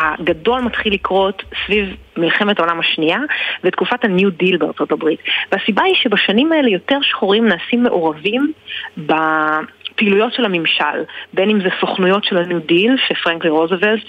[0.00, 3.18] הגדול מתחיל לקרות סביב מלחמת העולם השנייה
[3.64, 5.20] ותקופת ה-New Deal בארצות הברית.
[5.52, 8.52] והסיבה היא שבשנים האלה יותר שחורים נעשים מעורבים
[8.96, 14.04] בפעילויות של הממשל, בין אם זה סוכנויות של ה-New Deal שפרנקלי רוזוולט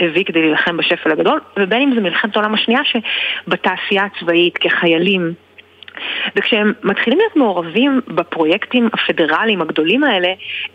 [0.00, 5.34] הביא כדי להילחם בשפל הגדול, ובין אם זה מלחמת העולם השנייה שבתעשייה הצבאית כחיילים
[6.36, 10.28] וכשהם מתחילים להיות מעורבים בפרויקטים הפדרליים הגדולים האלה,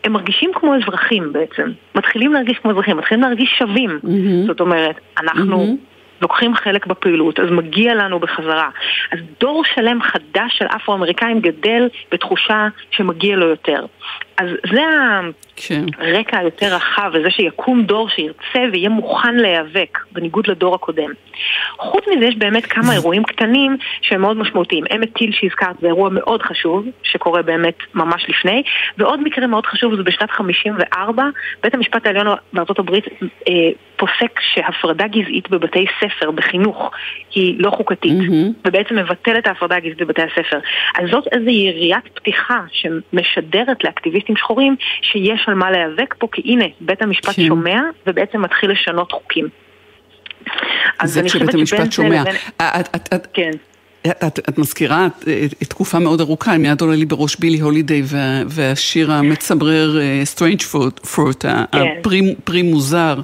[0.03, 1.71] הם מרגישים כמו אזרחים בעצם.
[1.95, 3.99] מתחילים להרגיש כמו אזרחים, מתחילים להרגיש שווים.
[4.03, 4.47] Mm-hmm.
[4.47, 5.77] זאת אומרת, אנחנו
[6.23, 8.69] לוקחים חלק בפעילות, אז מגיע לנו בחזרה.
[9.11, 13.85] אז דור שלם חדש של אפרו-אמריקאים גדל בתחושה שמגיע לו יותר.
[14.37, 14.81] אז זה
[15.55, 15.85] כן.
[15.97, 21.09] הרקע היותר רחב, וזה שיקום דור שירצה ויהיה מוכן להיאבק, בניגוד לדור הקודם.
[21.77, 24.83] חוץ מזה יש באמת כמה אירועים קטנים שהם מאוד משמעותיים.
[24.95, 28.63] אמת טיל שהזכרת זה אירוע מאוד חשוב, שקורה באמת ממש לפני,
[28.97, 31.23] ועוד מקרה מאוד חשוב זה בשנת 54,
[31.63, 33.05] בית המשפט העליון בארצות הברית
[33.49, 33.53] אה,
[33.95, 36.91] פוסק שהפרדה גזעית בבתי ספר, בחינוך,
[37.35, 38.51] היא לא חוקתית, מהמם.
[38.67, 40.59] ובעצם מבטל את ההפרדה הגזעית בבתי הספר.
[40.99, 46.65] אז זאת איזו יריית פתיחה שמשדרת לאקטיביסטים שחורים שיש על מה להיאבק פה, כי הנה,
[46.81, 47.47] בית המשפט כן.
[47.47, 49.47] שומע ובעצם מתחיל לשנות חוקים.
[51.03, 52.21] זה כשבית המשפט שומע.
[52.21, 53.51] לבין- את- את- את- כן.
[54.07, 55.23] את, את, את מזכירה את,
[55.61, 61.45] את תקופה מאוד ארוכה, מיד עולה לי בראש בילי הולידיי וה, והשיר המצמרר Strange Fruit,
[61.73, 63.21] הפרי פרי מוזר,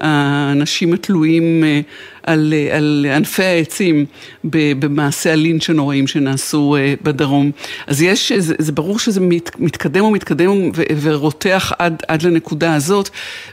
[0.00, 1.80] האנשים התלויים אה,
[2.22, 4.06] על, אה, על ענפי העצים
[4.44, 7.50] ב- במעשי הלינץ' הנוראים שנעשו אה, בדרום.
[7.86, 13.08] אז יש, זה, זה ברור שזה מת, מתקדם ומתקדם ו- ורותח עד, עד לנקודה הזאת.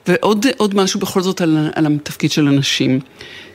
[0.07, 2.99] ועוד עוד משהו בכל זאת על, על התפקיד של הנשים.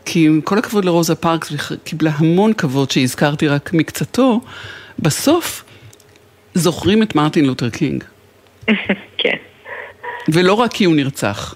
[0.05, 4.41] כי עם כל הכבוד לרוזה פארקס, והיא קיבלה המון כבוד שהזכרתי רק מקצתו,
[4.99, 5.65] בסוף
[6.55, 8.05] זוכרים את מרטין לותר קינג.
[9.19, 9.37] כן.
[10.29, 11.55] ולא רק כי הוא נרצח,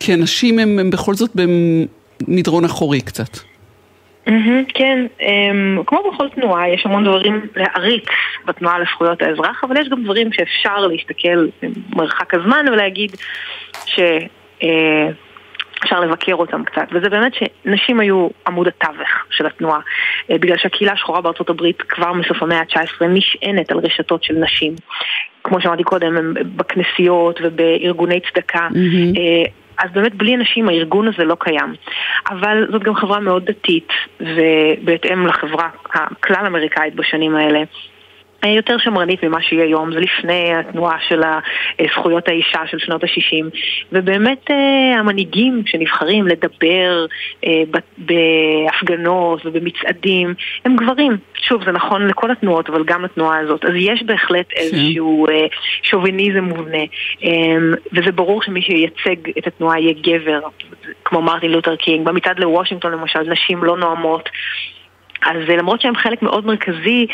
[0.00, 3.38] כי אנשים הם, הם בכל זאת במדרון אחורי קצת.
[4.26, 8.04] מהמם, כן, אמ, כמו בכל תנועה, יש המון דברים להעריץ
[8.46, 11.48] בתנועה לזכויות האזרח, אבל יש גם דברים שאפשר להסתכל
[11.92, 13.16] במרחק הזמן ולהגיד
[13.86, 14.00] ש...
[14.62, 15.08] אה,
[15.84, 19.80] אפשר לבקר אותם קצת, וזה באמת שנשים היו עמוד התווך של התנועה,
[20.30, 24.74] אה, בגלל שהקהילה השחורה בארצות הברית כבר מסוף המאה ה-19 נשענת על רשתות של נשים.
[25.44, 28.68] כמו שאמרתי קודם, הם בכנסיות ובארגוני צדקה.
[28.70, 29.16] מהמם.
[29.16, 31.74] אה, אז באמת בלי נשים הארגון הזה לא קיים.
[32.30, 33.88] אבל זאת גם חברה מאוד דתית,
[34.20, 37.62] ובהתאם לחברה הכלל אמריקאית בשנים האלה.
[38.44, 41.20] אה, יותר שמרנית ממה שהיא היום, זה לפני התנועה של
[41.92, 43.44] זכויות האישה של שנות ה-60
[43.92, 47.06] ובאמת אה, המנהיגים שנבחרים לדבר
[47.46, 47.62] אה,
[47.98, 51.16] בהפגנות ובמצעדים הם גברים.
[51.48, 53.64] שוב, זה נכון לכל התנועות, אבל גם לתנועה הזאת.
[53.64, 55.46] אז יש בהחלט איזשהו אה,
[55.82, 56.82] שוביניזם מובנה,
[57.24, 57.30] אה,
[57.92, 60.40] וזה ברור שמי שייצג את התנועה יהיה גבר,
[61.04, 62.06] כמו מרטין לותר קינג.
[62.06, 64.28] במצעד לוושינגטון למשל, נשים לא נואמות.
[65.24, 67.06] אז אה, למרות שהן חלק מאוד מרכזי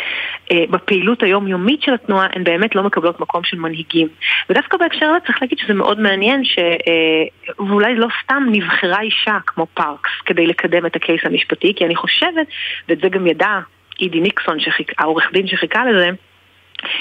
[0.53, 4.09] אה, בפעילות היומיומית של התנועה, הן באמת לא מקבלות מקום של מנהיגים.
[4.51, 6.59] ודווקא בהקשר הזה צריך להגיד שזה מאוד מעניין, ש...
[6.59, 11.85] אה, ואולי לא סתם נבחרה אישה כמו פארקס כדי לקדם את ה case המשפטי, כי
[11.85, 12.47] אני חושבת,
[12.89, 13.59] ואת זה גם ידע
[14.01, 14.93] אידי ניקסון, שחיק...
[14.99, 16.11] העורך דין שחיכה לזה,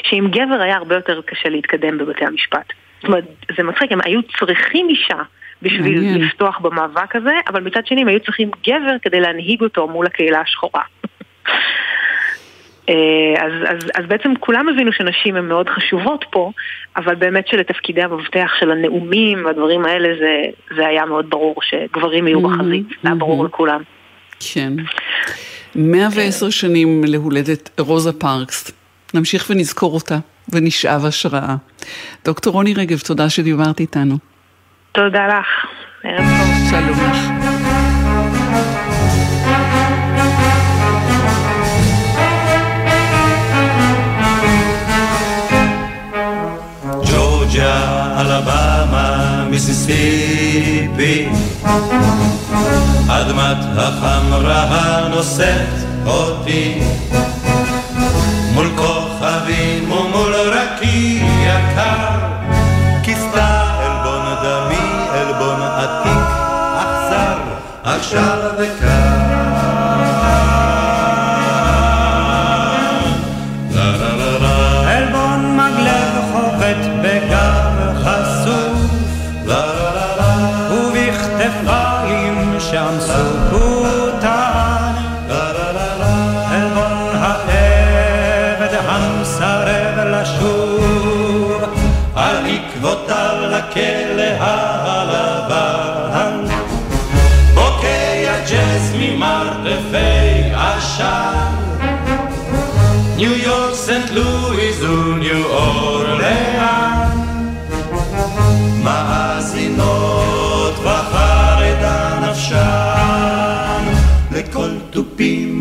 [0.03, 2.73] שעם גבר היה הרבה יותר קשה להתקדם בבתי המשפט.
[3.01, 3.23] זאת אומרת,
[3.57, 5.21] זה מצחיק, הם היו צריכים אישה.
[5.61, 6.21] בשביל מעניין.
[6.21, 10.41] לפתוח במאבק הזה, אבל מצד שני הם היו צריכים גבר כדי להנהיג אותו מול הקהילה
[10.41, 10.81] השחורה.
[12.89, 16.51] אה, אז, אז, אז בעצם כולם הבינו שנשים הן מאוד חשובות פה,
[16.97, 20.41] אבל באמת שלתפקידי המפתח של הנאומים והדברים האלה זה,
[20.75, 23.45] זה היה מאוד ברור שגברים יהיו בחזית, זה היה ברור.
[23.45, 23.81] לכולם.
[24.53, 24.73] כן.
[25.75, 28.71] 110 שנים להולדת רוזה פארקס.
[29.13, 30.17] נמשיך ונזכור אותה
[30.53, 31.55] ונשאב השראה.
[32.25, 34.17] דוקטור רוני רגב, תודה שדיברת איתנו.
[34.91, 35.65] תודה לך,
[36.03, 36.69] ערב טוב.
[36.69, 37.38] שלום לך.
[49.59, 51.29] מיסיסיפי
[53.09, 55.67] אדמת החמרה הנושאת
[56.05, 56.81] אותי
[58.53, 62.19] מול כוכבים ומול רקיע קר
[63.03, 66.27] כיסתה עלבון דמי, עלבון עתיק,
[66.77, 67.37] אכזר,
[67.83, 69.08] עכשיו וקר.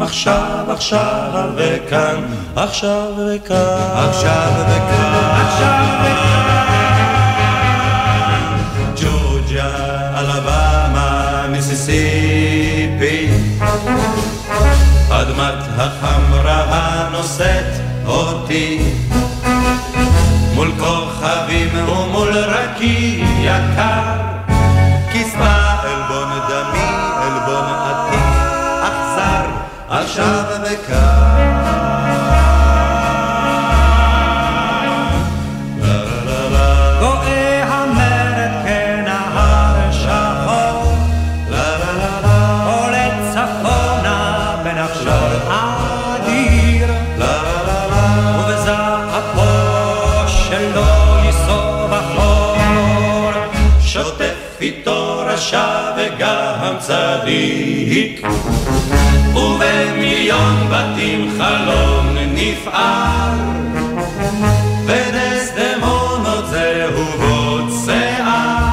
[0.02, 2.16] עכשיו, עכשיו וכאן,
[2.56, 3.56] עכשיו וכאן,
[3.94, 6.58] עכשיו וכאן, עכשיו וכאן.
[8.96, 9.70] ג'ורג'יה,
[10.18, 13.28] אלבמה, מיסיסיפי.
[15.10, 18.80] אדמת החמרה הנושאת אותי
[20.54, 24.37] מול כוכבים ומול רקיע קר
[51.24, 53.32] ייסוב החור.
[53.80, 58.26] שוטף איתו רשע וגם צדיק
[60.28, 63.32] ובמיליון בתים חלום נפער.
[64.86, 68.68] ודסדמונות זהובות שיער.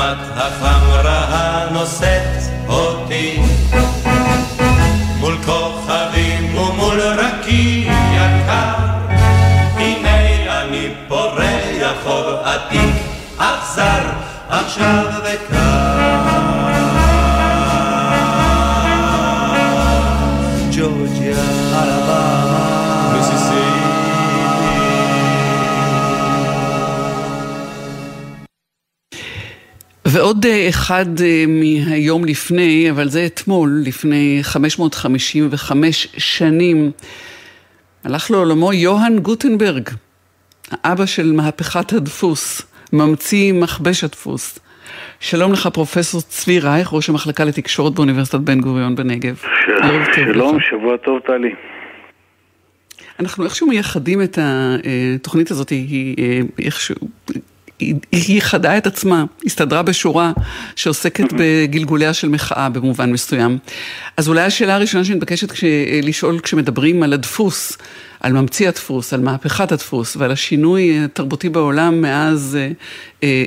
[0.00, 3.40] אדמת החמרה הנושאת אותי.
[5.16, 7.92] מול כוכבים ומול רקיע
[8.46, 8.84] קר
[9.76, 12.94] הנה אני פורח חוב עתיק
[13.38, 14.02] אכזר
[14.48, 15.89] עכשיו וקר
[30.12, 36.90] ועוד אה, אחד אה, מהיום לפני, אבל זה אתמול, לפני 555 שנים,
[38.04, 39.88] הלך לעולמו יוהאן גוטנברג,
[40.70, 44.58] האבא של מהפכת הדפוס, ממציא מכבש הדפוס.
[45.20, 49.42] שלום לך פרופסור צבי רייך, ראש המחלקה לתקשורת באוניברסיטת בן גוריון בנגב.
[49.66, 50.62] טוב שלום, לך.
[50.70, 51.54] שבוע טוב טלי.
[53.20, 56.96] אנחנו איכשהו מייחדים את התוכנית הזאת, היא אה, איכשהו,
[57.80, 60.32] היא, ייחדה את עצמה, הסתדרה בשורה
[60.76, 63.58] שעוסקת בגלגוליה של מחאה במובן מסוים.
[64.16, 65.64] אז אולי השאלה הראשונה שמתבקשת כש,
[66.02, 67.78] לשאול כשמדברים על הדפוס,
[68.20, 72.70] על ממציא הדפוס, על מהפכת הדפוס ועל השינוי התרבותי בעולם מאז אה,
[73.22, 73.44] אה,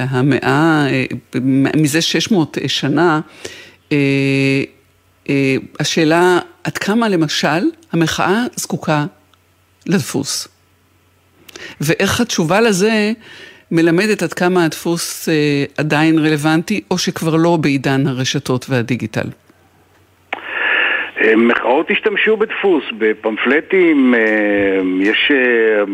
[0.00, 1.04] אה, המאה, אה,
[1.74, 3.20] מזה 600 שנה,
[3.92, 3.96] אה,
[5.28, 9.06] אה, השאלה עד כמה למשל המחאה זקוקה
[9.86, 10.48] לדפוס.
[11.80, 13.12] ואיך התשובה לזה
[13.70, 19.28] מלמדת עד כמה הדפוס אה, עדיין רלוונטי, או שכבר לא בעידן הרשתות והדיגיטל.
[21.36, 24.14] מחאות השתמשו בדפוס, בפמפלטים,
[25.00, 25.32] יש,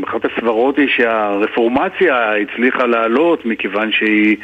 [0.04, 4.36] אחת הסברות היא שהרפורמציה הצליחה לעלות מכיוון שהיא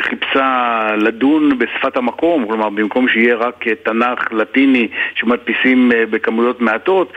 [0.00, 7.12] חיפשה לדון בשפת המקום, כלומר במקום שיהיה רק תנ"ך לטיני שמדפיסים בכמויות מעטות,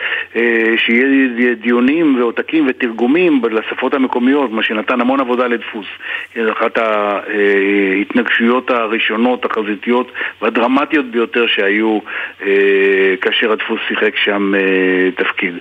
[0.78, 5.88] שיהיה דיונים ועותקים ותרגומים לשפות המקומיות, מה שנתן המון עבודה לדפוס.
[6.52, 10.12] אחת ההתנגשויות הראשונות, החזיתיות
[10.42, 12.00] והדרמטיות ביותר שהיו
[13.22, 14.54] כאשר הדפוס שיחק שם
[15.18, 15.54] תפקיד.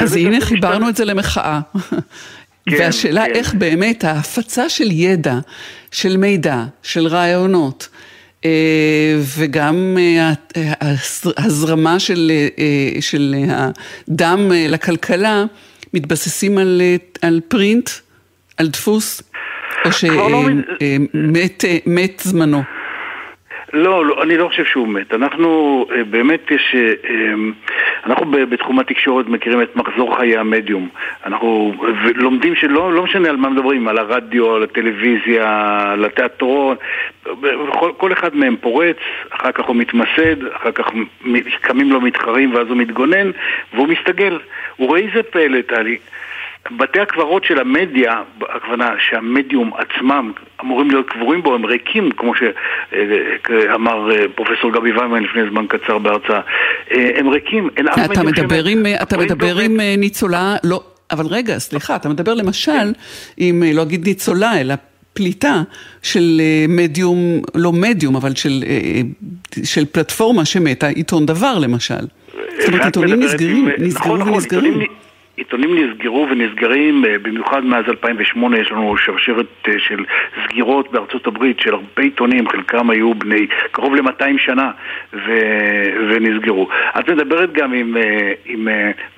[0.00, 1.60] אז הנה חיברנו את זה למחאה.
[2.70, 3.32] כן, והשאלה כן.
[3.34, 5.34] איך באמת ההפצה של ידע,
[5.90, 7.88] של מידע, של רעיונות,
[8.44, 8.50] אה,
[9.38, 10.32] וגם אה,
[11.36, 15.44] ההזרמה של, אה, של הדם אה, לכלכלה
[15.94, 16.96] מתבססים על, אה,
[17.28, 17.90] על פרינט,
[18.56, 19.22] על דפוס,
[19.84, 20.42] או כבר לא
[21.14, 22.62] מת- שמת מת זמנו.
[23.72, 25.14] לא, לא, אני לא חושב שהוא מת.
[25.14, 26.74] אנחנו, אה, באמת יש...
[26.74, 27.34] אה, אה,
[28.06, 30.88] אנחנו בתחום התקשורת מכירים את מחזור חיי המדיום.
[31.26, 31.74] אנחנו
[32.14, 36.76] לומדים שלא לא משנה על מה מדברים, על הרדיו, על הטלוויזיה, על התיאטרון.
[37.72, 38.96] כל, כל אחד מהם פורץ,
[39.30, 40.90] אחר כך הוא מתמסד, אחר כך
[41.60, 43.30] קמים לו מתחרים ואז הוא מתגונן,
[43.74, 44.38] והוא מסתגל.
[44.80, 45.98] וראה איזה פלא, טלי.
[46.70, 54.10] בתי הקברות של המדיה, הכוונה שהמדיום עצמם אמורים להיות קבורים בו, הם ריקים, כמו שאמר
[54.10, 56.40] אה, פרופסור גבי ויימן לפני זמן קצר בהרצאה.
[56.90, 58.48] אה, הם ריקים, אין אף אתה מדיום.
[58.66, 59.58] עם, אתה מדבר.
[59.58, 62.92] עם אה, ניצולה, לא, אבל רגע, סליחה, אתה מדבר למשל
[63.36, 64.74] עם, אה, לא אגיד ניצולה, אלא
[65.16, 65.62] פליטה
[66.02, 69.00] של אה, מדיום, לא מדיום, אבל של, אה, אה,
[69.64, 71.94] של פלטפורמה שמתה, עיתון דבר למשל.
[72.58, 74.80] זאת אומרת, עיתונים נסגרים, נסגרו נכון, נכון, ונסגרים.
[75.36, 80.04] עיתונים- נסגרו ונסגרים, אה, במיוחד מאז 2008 יש לנו שרשרת אה, של
[80.44, 84.70] סגירות בארצות הברית של הרבה עיתונים, חלקם היו בני קרוב ל-200 שנה
[85.12, 85.32] ו...
[86.08, 86.68] ונסגרו.
[86.98, 88.68] את מדברת גם עם, אה, עם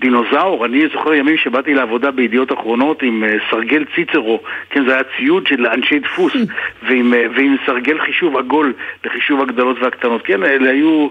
[0.00, 4.40] דינוזאור, אני זוכר ימים שבאתי לעבודה בידיעות אחרונות עם סרגל ציצרו,
[4.70, 6.32] כן, זה היה ציוד של אנשי דפוס,
[6.82, 8.72] ועם, אה, ועם סרגל חישוב עגול
[9.04, 11.08] לחישוב הגדלות והקטנות, כן, אלה היו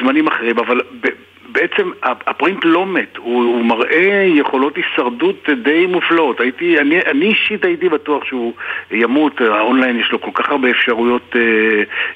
[0.00, 0.80] זמנים אחרים, אבל...
[1.00, 1.08] ב...
[1.54, 6.40] בעצם הפרינט לא מת, הוא, הוא מראה יכולות הישרדות די מופלאות.
[6.40, 8.52] הייתי, אני, אני אישית הייתי בטוח שהוא
[8.90, 11.40] ימות, האונליין יש לו כל כך הרבה אפשרויות אה,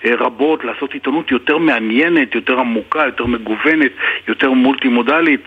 [0.05, 3.93] אה, רבות לעשות עיתונות יותר מעניינת, יותר עמוקה, יותר מגוונת,
[4.29, 5.43] יותר מולטי מודלית,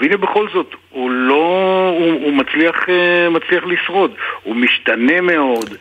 [0.00, 5.74] והנה בכל זאת, הוא לא, הוא, הוא מצליח, אה, מצליח לשרוד, הוא משתנה מאוד.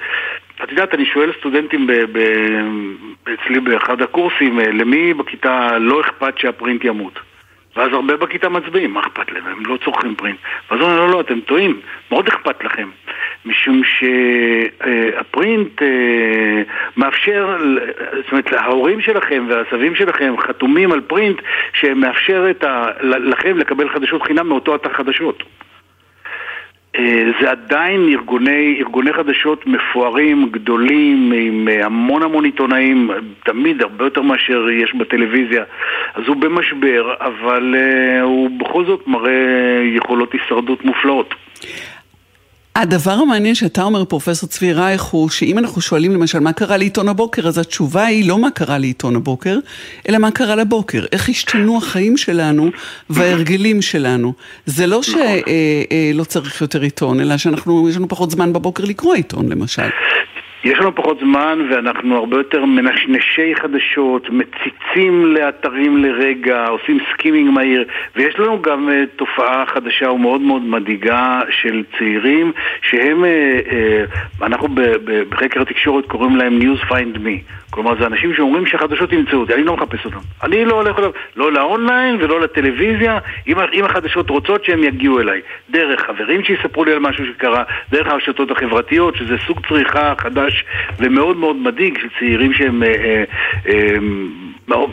[0.63, 6.37] את יודעת, אני שואל סטודנטים ב- ב- אצלי באחד הקורסים, אה, למי בכיתה לא אכפת
[6.37, 7.19] שהפרינט ימות?
[7.75, 9.43] ואז הרבה בכיתה מצביעים, מה אכפת להם?
[9.47, 10.37] הם לא צורכים פרינט.
[10.71, 11.79] ואז הוא אומר, לא, לא, אתם טועים,
[12.11, 12.89] מאוד אכפת לכם.
[13.45, 13.81] משום
[14.83, 15.81] שהפרינט
[16.97, 17.79] מאפשר, ל-
[18.23, 21.41] זאת אומרת, ההורים שלכם והסבים שלכם חתומים על פרינט
[21.73, 25.43] שמאפשר ה, לכם לקבל חדשות חינם מאותו אתר חדשות.
[26.99, 33.09] אה, זה עדיין ארגוני, ארגוני חדשות מפוארים, גדולים, עם אה, המון המון עיתונאים,
[33.43, 35.63] תמיד הרבה יותר מאשר יש בטלוויזיה.
[36.15, 41.35] אז הוא במשבר, אבל uh, הוא בכל זאת מראה יכולות הישרדות מופלאות.
[42.75, 47.09] הדבר המעניין שאתה אומר, פרופסור צבי רייך, הוא שאם אנחנו שואלים למשל מה קרה לעיתון
[47.09, 49.59] הבוקר, אז התשובה היא לא מה קרה לעיתון הבוקר,
[50.09, 51.05] אלא מה קרה לבוקר.
[51.11, 52.69] איך השתנו החיים שלנו
[53.09, 54.33] וההרגלים שלנו.
[54.65, 55.41] זה לא שלא אה,
[55.91, 59.89] אה, לא צריך יותר עיתון, אלא שאנחנו, יש לנו פחות זמן בבוקר לקרוא עיתון למשל.
[60.65, 67.85] יש לנו פחות זמן ואנחנו הרבה יותר מנשנשי חדשות, מציצים לאתרים לרגע, עושים skimming מהיר
[68.15, 72.51] ויש לנו גם אה, תופעה חדשה ומאוד מאוד מדאיגה של צעירים
[72.81, 73.27] שהם, אה,
[74.39, 74.67] אה, אנחנו
[75.29, 79.63] בחקר התקשורת קוראים להם news find me כלומר זה אנשים שאומרים שהחדשות ימצאו אותי, אני
[79.63, 84.65] לא מחפש אותם אני לא הולך אליו, לא לאונליין ולא לטלוויזיה אם, אם החדשות רוצות
[84.65, 89.59] שהם יגיעו אליי דרך חברים שיספרו לי על משהו שקרה, דרך הרשתות החברתיות שזה סוג
[89.67, 90.65] צריכה חדש
[90.99, 93.23] ומאוד מאוד מדאיג של צעירים שהם אה, אה,
[94.71, 94.85] אה.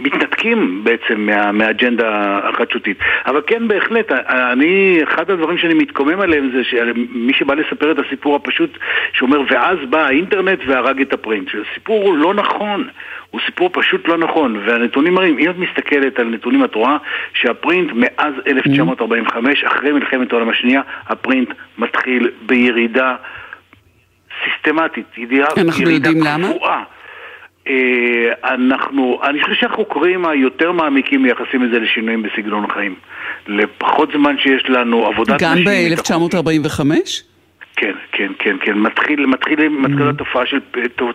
[0.00, 2.98] מתנתקים בעצם מה, מהאג'נדה החדשותית.
[3.26, 4.12] אבל כן, בהחלט,
[4.52, 8.78] אני, אחד הדברים שאני מתקומם עליהם זה שמי שבא לספר את הסיפור הפשוט,
[9.12, 11.50] שאומר, ואז בא האינטרנט והרג את הפרינט.
[11.70, 12.88] הסיפור הוא לא נכון,
[13.30, 16.96] הוא סיפור פשוט לא נכון, והנתונים מראים, אם את מסתכלת על נתונים, את רואה
[17.34, 23.16] שהפרינט מאז 1945, אחרי מלחמת העולם השנייה, הפרינט מתחיל בירידה
[24.44, 26.48] סיסטמטית, ידיעה, אנחנו ירידה יודעים למה?
[26.48, 26.95] קבועה.
[27.68, 32.94] אה, אנחנו, אני חושב שהחוקרים היותר מעמיקים מייחסים את זה לשינויים בסגנון החיים.
[33.46, 35.64] לפחות זמן שיש לנו עבודת גם נשים.
[35.64, 37.35] ב-1945?
[37.76, 38.78] כן, כן, כן, כן.
[38.78, 40.58] מתחיל, מתחיל, מתחיל התופעה של,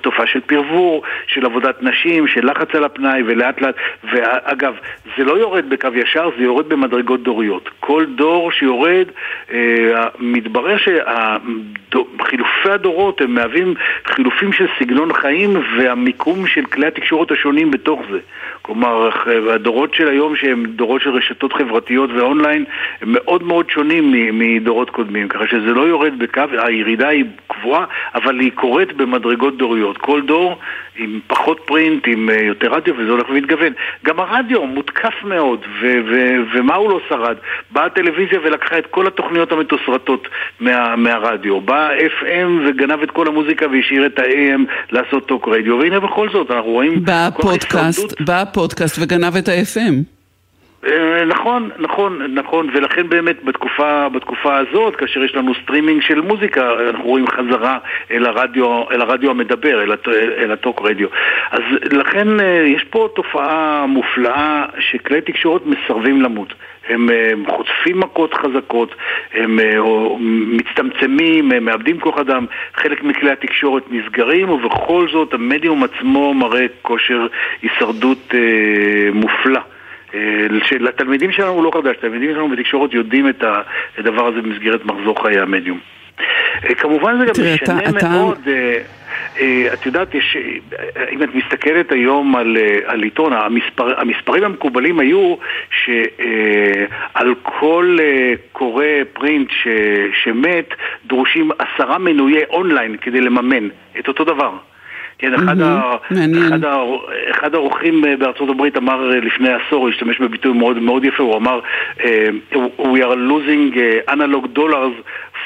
[0.01, 4.75] תופעה של פרבור, של עבודת נשים, של לחץ על הפנאי, ולאט לאט, ואגב,
[5.17, 7.69] זה לא יורד בקו ישר, זה יורד במדרגות דוריות.
[7.79, 9.07] כל דור שיורד,
[9.53, 13.73] אה, מתברר שחילופי הדורות הם מהווים
[14.05, 18.19] חילופים של סגנון חיים והמיקום של כלי התקשורת השונים בתוך זה.
[18.61, 19.09] כלומר,
[19.53, 22.65] הדורות של היום שהם דורות של רשתות חברתיות ואונליין
[23.01, 27.85] הם מאוד מאוד שונים מדורות קודמים, ככה שזה לא יורד בקו, הירידה היא קבועה,
[28.15, 29.97] אבל היא קורית במדרגות דוריות.
[29.97, 30.57] כל דור
[30.97, 33.73] עם פחות print, עם אה, יותר רדיו, וזה הולך ומתגוון.
[34.05, 37.35] גם הרדיו מותקף מאוד, ו- ו- ומה הוא לא שרד?
[37.71, 40.27] באה הטלוויזיה ולקחה את כל התוכניות המתוסרטות
[40.59, 41.61] מה- מהרדיו.
[41.61, 41.89] בא
[42.21, 46.71] FM וגנב את כל המוזיקה והשאיר את ה-AM לעשות talk radio, והנה בכל זאת, אנחנו
[46.71, 47.05] רואים...
[47.05, 48.21] בא הפודקאסט.
[48.21, 50.20] בא הפודקאסט וגנב את ה-FM.
[50.87, 56.73] אה, נכון, נכון, נכון, ולכן באמת בתקופה, בתקופה הזאת, כאשר יש לנו סטרימינג של מוזיקה,
[56.89, 57.77] אנחנו רואים חזרה
[58.11, 60.07] אל הרדיו, אל הרדיו המדבר, אל, הט,
[60.37, 61.07] אל הטוק רדיו.
[61.51, 61.61] אז
[61.91, 66.53] לכן אה, יש פה תופעה מופלאה שכלי תקשורת מסרבים למות.
[66.89, 68.95] הם אה, חוטפים מכות חזקות,
[69.33, 69.59] הם
[70.57, 77.27] מצטמצמים, הם מאבדים כוח אדם, חלק מכלי התקשורת נסגרים, ובכל זאת המדיום עצמו מראה כושר
[77.61, 79.61] הישרדות אה, מופלא.
[80.13, 80.19] אה,
[80.65, 83.43] שלתלמידים שלנו הוא לא חדש, תלמידים שלנו בתקשורת יודעים את
[83.97, 85.79] הדבר הזה במסגרת מחזור חיי המדיום.
[86.63, 88.77] אה, כמובן זה גם תראה, אתה- משנה אתה- מאוד, אה,
[89.39, 90.37] אה, את יודעת, יש,
[91.11, 95.35] אם את מסתכלת היום על, על עיתון, המספר, המספרים המקובלים היו
[95.83, 97.97] שעל כל
[98.51, 99.67] קורא פרינט ש,
[100.23, 100.73] שמת,
[101.05, 103.67] דרושים עשרה מנויי אונליין כדי לממן
[103.99, 104.51] את אותו דבר.
[105.21, 105.95] כן, אחד, ה...
[106.11, 106.43] מעניין.
[106.47, 106.75] אחד, ה...
[107.31, 111.23] אחד האורחים אה, בארצות הברית אמר אה, לפני עשור, הוא השתמש בביטוי מאוד, מאוד יפה,
[111.23, 111.59] הוא אמר
[112.03, 112.27] אה,
[112.79, 113.75] We are losing
[114.09, 114.95] analog dollars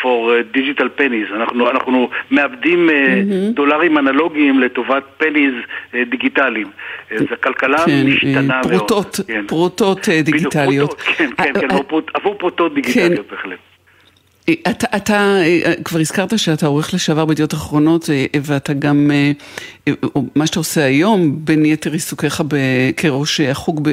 [0.02, 0.18] for
[0.58, 1.36] digital pennies.
[1.36, 3.22] אנחנו, אנחנו מאבדים אה,
[3.54, 5.54] דולרים אנלוגיים לטובת פניז
[6.10, 6.68] דיגיטליים.
[7.12, 8.72] אז הכלכלה כן, משתנה מאוד.
[8.78, 9.46] פרוטות, כן.
[9.48, 10.90] פרוטות אה, בדיוק, דיגיטליות.
[10.94, 13.58] פרוטות, כן, כן, כן, עבור פרוט- עבור פרוטות דיגיטליות בהחלט.
[14.52, 15.38] אתה, אתה
[15.84, 18.10] כבר הזכרת שאתה עורך לשעבר בידיעות אחרונות
[18.44, 19.12] ואתה גם,
[20.36, 23.90] מה שאתה עושה היום, בין יתר עיסוקיך ב- כראש החוג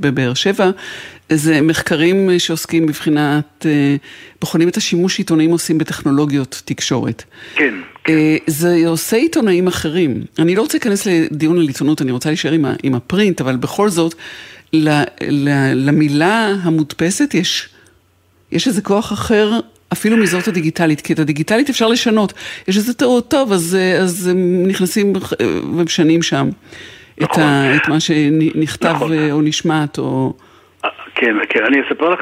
[0.00, 0.70] בבאר שבע,
[1.34, 3.96] זה מחקרים שעוסקים בבחינת, אה,
[4.40, 7.24] בוחנים את השימוש שעיתונאים עושים בטכנולוגיות תקשורת.
[7.54, 7.74] כן.
[8.08, 10.24] אה, זה עושה עיתונאים אחרים.
[10.38, 13.88] אני לא רוצה להיכנס לדיון על עיתונות, אני רוצה להישאר עם, עם הפרינט, אבל בכל
[13.88, 14.14] זאת,
[14.72, 14.88] ל,
[15.20, 17.68] ל, למילה המודפסת יש,
[18.52, 19.60] יש איזה כוח אחר.
[19.92, 22.32] אפילו מזאת הדיגיטלית, כי את הדיגיטלית אפשר לשנות.
[22.68, 24.30] יש איזה תיאוריות טוב, אז, אז
[24.66, 25.20] נכנסים אה,
[25.62, 26.50] ומשנים שם
[27.18, 27.42] את, נכון.
[27.42, 29.12] ה, את מה שנכתב נכון.
[29.12, 30.32] אה, או נשמט, או...
[31.22, 32.20] כן, כן, אני אספר לך,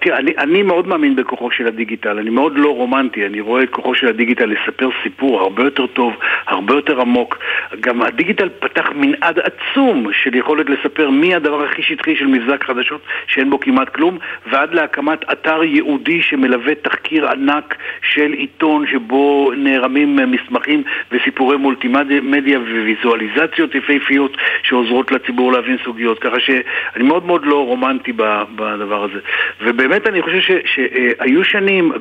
[0.00, 3.70] תראה, אני, אני מאוד מאמין בכוחו של הדיגיטל, אני מאוד לא רומנטי, אני רואה את
[3.70, 6.12] כוחו של הדיגיטל לספר סיפור הרבה יותר טוב,
[6.46, 7.38] הרבה יותר עמוק.
[7.80, 13.50] גם הדיגיטל פתח מנעד עצום של יכולת לספר מהדבר הכי שטחי של מבזק חדשות, שאין
[13.50, 14.18] בו כמעט כלום,
[14.50, 20.82] ועד להקמת אתר ייעודי שמלווה תחקיר ענק של עיתון שבו נערמים מסמכים
[21.12, 28.37] וסיפורי מולטימדיה וויזואליזציות יפהפיות שעוזרות לציבור להבין סוגיות, ככה שאני מאוד מאוד לא רומנטי ב-
[28.44, 29.18] בדבר הזה.
[29.60, 31.92] ובאמת אני חושב שהיו שנים,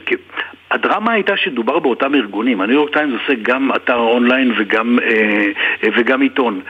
[0.72, 5.07] הדרמה הייתה שדובר באותם ארגונים, הניו יורק טיימס עושה גם אתר אונליין וגם, אה,
[5.84, 6.61] אה, וגם עיתון.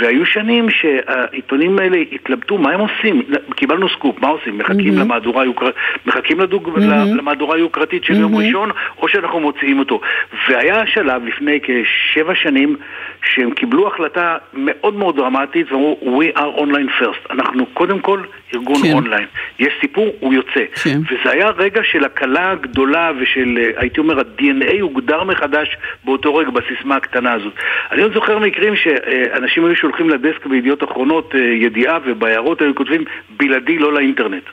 [0.00, 3.22] והיו שנים שהעיתונים האלה התלבטו מה הם עושים.
[3.56, 4.58] קיבלנו סקופ, מה עושים?
[4.58, 5.76] מחכים למהדורה היוקרתית,
[6.06, 6.70] מחכים לדוג...
[7.16, 10.00] למהדורה היוקרתית של יום ראשון, או שאנחנו מוציאים אותו.
[10.48, 12.76] והיה שלב לפני כשבע שנים
[13.24, 17.30] שהם קיבלו החלטה מאוד מאוד דרמטית ואמרו We are online first.
[17.30, 18.20] אנחנו קודם כל
[18.54, 18.92] ארגון כן.
[18.92, 19.26] אונליין.
[19.58, 20.64] יש סיפור, הוא יוצא.
[20.82, 20.98] כן.
[21.04, 26.50] וזה היה רגע של הקלה גדולה ושל, אה, הייתי אומר, ה-DNA הוגדר מחדש באותו רגע,
[26.50, 27.52] בסיסמה הקטנה הזאת.
[27.92, 33.04] אני עוד זוכר מקרים שאנשים היו שולחים לדסק בידיעות אחרונות אה, ידיעה ובהערות היו כותבים
[33.36, 34.44] בלעדי לא לאינטרנט.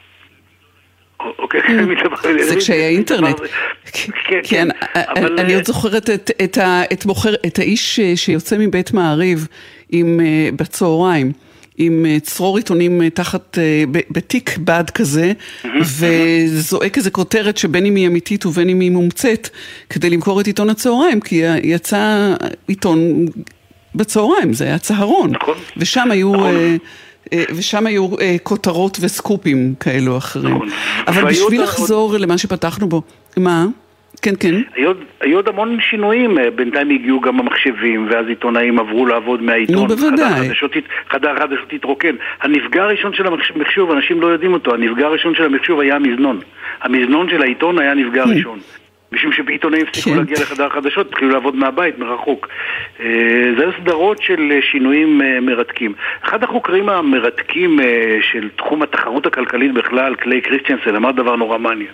[1.20, 1.62] אוקיי,
[2.50, 3.40] זה כשהיה אינטרנט.
[4.24, 4.68] כן, כן,
[5.16, 6.10] אני אה, עוד זוכרת
[7.48, 9.48] את, האיש שיוצא מבית מעריב
[10.56, 11.32] בצהריים.
[11.78, 15.34] עם אה, צרור עיתונים אה, תחת, אה, בתיק בד כזה,
[16.00, 19.50] וזועק איזה כותרת שבין אם היא אמיתית ובין אם היא מומצאת,
[19.90, 22.34] כדי למכור את עיתון הצהריים, כי יצא
[22.68, 23.26] עיתון
[23.96, 25.32] בצהריים, זה היה צהרון.
[25.32, 25.58] נכון.
[25.78, 26.34] ושם היו...
[26.34, 26.78] נכון.
[27.56, 28.08] ושם היו
[28.44, 30.56] כותרות וסקופים כאלו או אחרים.
[30.56, 30.70] נכון.
[31.08, 33.02] אבל בשביל עוד- לחזור למה שפתחנו בו,
[33.38, 33.68] מה?
[34.22, 34.62] כן, כן.
[34.76, 34.92] היו,
[35.22, 39.76] היו עוד המון שינויים, אה, בינתיים הגיעו גם המחשבים, ואז עיתונאים עברו לעבוד מהעיתון.
[39.76, 40.50] נו, בוודאי.
[41.10, 42.16] חדר החדשות התרוקן.
[42.42, 46.40] הנפגע הראשון של המחשוב, אנשים לא יודעים אותו, הנפגע הראשון של המחשוב היה המזנון.
[46.82, 48.60] המזנון של העיתון היה הנפגע הראשון.
[49.14, 50.18] משום שעיתונאים הפסיקו כן.
[50.18, 52.48] להגיע לחדר החדשות, התחילו לעבוד מהבית, מרחוק.
[53.00, 53.06] אה,
[53.58, 55.94] זה היו סדרות של אה, שינויים אה, מרתקים.
[56.24, 57.80] אחד החוקרים המרתקים
[58.22, 61.94] של תחום התחרות הכלכלית בכלל, קליי קריסטיאנסן, אמר דבר נורא מעניין.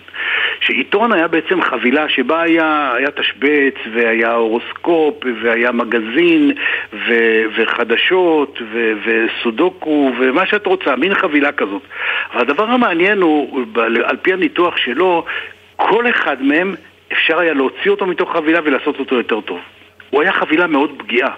[0.60, 6.52] שעיתון היה בעצם חבילה שבה היה, היה תשבץ, והיה הורוסקופ, והיה מגזין,
[6.92, 7.14] ו,
[7.56, 11.82] וחדשות, ו, וסודוקו, ומה שאת רוצה, מין חבילה כזאת.
[12.32, 13.64] אבל הדבר המעניין הוא,
[14.04, 15.24] על פי הניתוח שלו,
[15.76, 16.74] כל אחד מהם
[17.12, 19.60] אפשר היה להוציא אותו מתוך חבילה ולעשות אותו יותר טוב.
[20.10, 21.30] הוא היה חבילה מאוד פגיעה.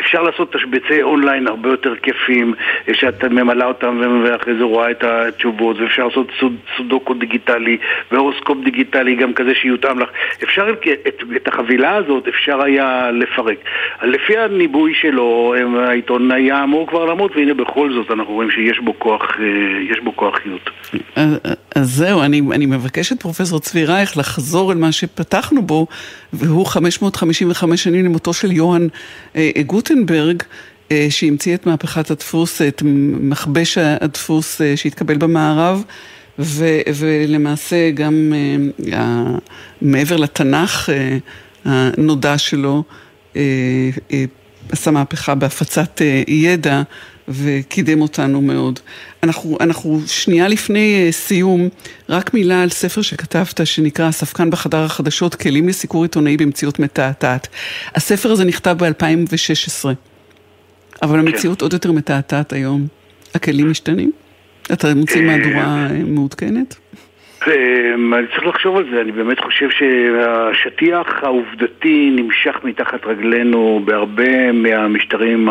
[0.00, 2.54] אפשר לעשות תשבצי אונליין הרבה יותר כיפים,
[2.92, 7.76] שאת ממלאה אותם ואחרי זה רואה את התשובות, ואפשר לעשות סוד, סודוקו דיגיטלי
[8.12, 10.08] והורוסקופ דיגיטלי גם כזה שיותאם לך.
[10.44, 13.56] אפשר את, את החבילה הזאת אפשר היה לפרק.
[14.02, 18.98] לפי הניבוי שלו, העיתון היה אמור כבר למות, והנה בכל זאת אנחנו רואים שיש בו
[18.98, 19.44] כוח, אה,
[19.90, 20.70] יש בו כוח חיות.
[21.74, 25.86] אז זהו, אני, אני מבקשת פרופסור צבי רייך לחזור אל מה שפתחנו בו,
[26.32, 28.88] והוא 555 שנים למותו של יוהאן
[29.36, 30.42] אה, גוטנברג.
[30.92, 32.82] אה, שהמציא את מהפכת הדפוס, את
[33.20, 35.82] מכבש הדפוס אה, שהתקבל במערב,
[36.38, 36.64] ו,
[36.94, 38.32] ולמעשה גם
[38.92, 39.24] אה,
[39.82, 40.88] מעבר לתנ"ך
[41.64, 42.82] הנודע שלו,
[44.70, 46.82] עשה מהפכה בהפצת ידע
[47.28, 48.80] וקידם אותנו מאוד.
[49.22, 51.68] אנחנו, אנחנו שנייה לפני סיום,
[52.08, 57.48] רק מילה על ספר שכתבת שנקרא הספקן בחדר החדשות, כלים לסיקור עיתונאי במציאות מתעתעת.
[57.94, 59.84] הספר הזה נכתב ב-2016.
[61.02, 62.86] אבל המציאות עוד יותר מתעתעת היום.
[63.34, 64.12] הכלים משתנים?
[64.72, 66.76] אתה מוציא מהדורה מעודכנת?
[67.46, 74.52] אמ, אני צריך לחשוב על זה, אני באמת חושב שהשטיח העובדתי נמשך מתחת רגלינו בהרבה
[74.52, 75.48] מהמשטרים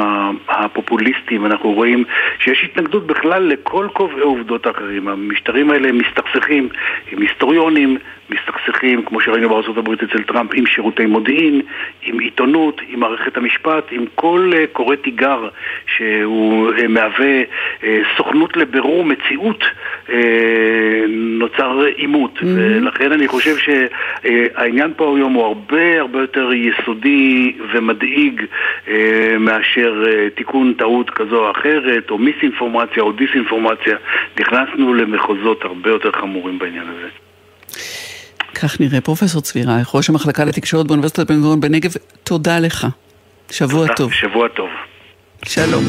[0.49, 1.45] הפופוליסטיים.
[1.45, 2.03] אנחנו רואים
[2.39, 5.07] שיש התנגדות בכלל לכל קובעי עובדות אחרים.
[5.07, 6.69] המשטרים האלה מסתכסכים
[7.11, 7.97] עם היסטוריונים,
[8.29, 11.61] מסתכסכים, כמו שראינו בארה"ב אצל טראמפ, עם שירותי מודיעין,
[12.01, 15.49] עם עיתונות, עם מערכת המשפט, עם כל אה, קורא תיגר
[15.95, 17.41] שהוא אה, מהווה
[17.83, 19.63] אה, סוכנות לבירור מציאות,
[21.09, 22.37] נוצר עימות.
[22.37, 22.45] Mm-hmm.
[22.45, 28.41] ולכן אני חושב שהעניין פה היום הוא הרבה הרבה יותר יסודי ומדאיג
[29.39, 30.03] מאשר
[30.35, 33.97] תיקון טעות כזו או אחרת, או מיסאינפורמציה או דיסאינפורמציה.
[34.39, 37.07] נכנסנו למחוזות הרבה יותר חמורים בעניין הזה.
[38.55, 39.01] כך נראה.
[39.01, 41.91] פרופסור צבי רייך, ראש המחלקה לתקשורת באוניברסיטת בן גוריון בנגב,
[42.23, 42.87] תודה לך.
[43.51, 44.13] שבוע תודה, טוב.
[44.13, 44.69] שבוע טוב.
[45.45, 45.83] שלום.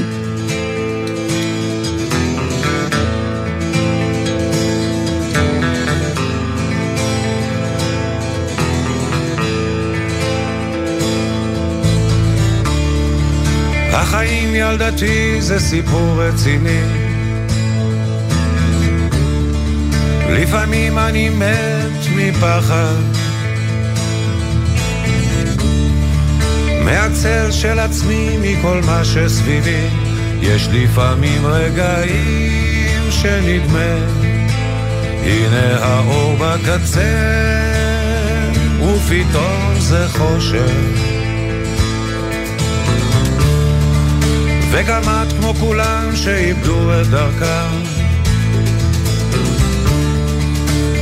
[13.93, 17.08] החיים ילדתי זה סיפור רציני
[20.29, 23.03] לפעמים אני מת מפחד.
[26.85, 29.87] מהצל של עצמי מכל מה שסביבי.
[30.41, 33.97] יש לפעמים רגעים שנדמה.
[35.22, 37.39] הנה האור בקצה
[38.81, 40.72] ופתאום זה חושך.
[44.70, 47.97] וגם את כמו כולם שאיבדו את דרכם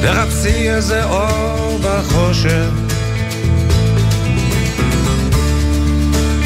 [0.03, 2.70] תחפשי איזה אור בחושך.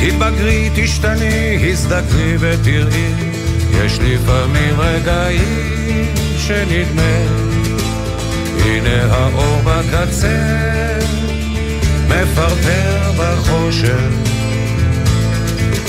[0.01, 3.13] תתבגרי, תשתני, הזדקרי ותראי
[3.85, 7.51] יש לפעמים רגעים שנדמה.
[8.65, 10.99] הנה האור בקצה
[12.09, 14.30] מפרפר בחושך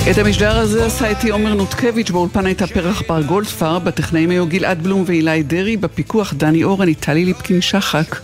[0.10, 4.84] את המשדר הזה עשה איתי עומר נותקביץ', באולפן הייתה פרח בר גולדפר, בטכנאים היו גלעד
[4.84, 8.16] בלום ואילי דרעי, בפיקוח דני אורן, טלי ליפקין שחק.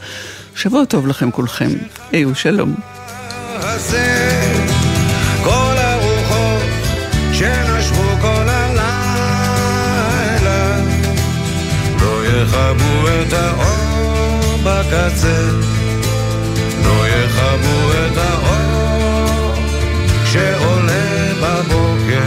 [0.56, 1.70] שבוע טוב לכם כולכם.
[2.12, 2.76] היו שלום.
[5.44, 5.98] כל לא
[16.84, 18.08] לא
[20.32, 20.87] שעולה
[21.58, 22.22] בבוקר.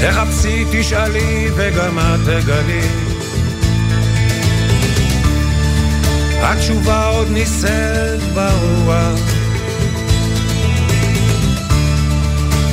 [0.00, 2.88] תחפשי, תשאלי, וגם את תגלי.
[6.42, 9.20] התשובה עוד נישאת ברוח.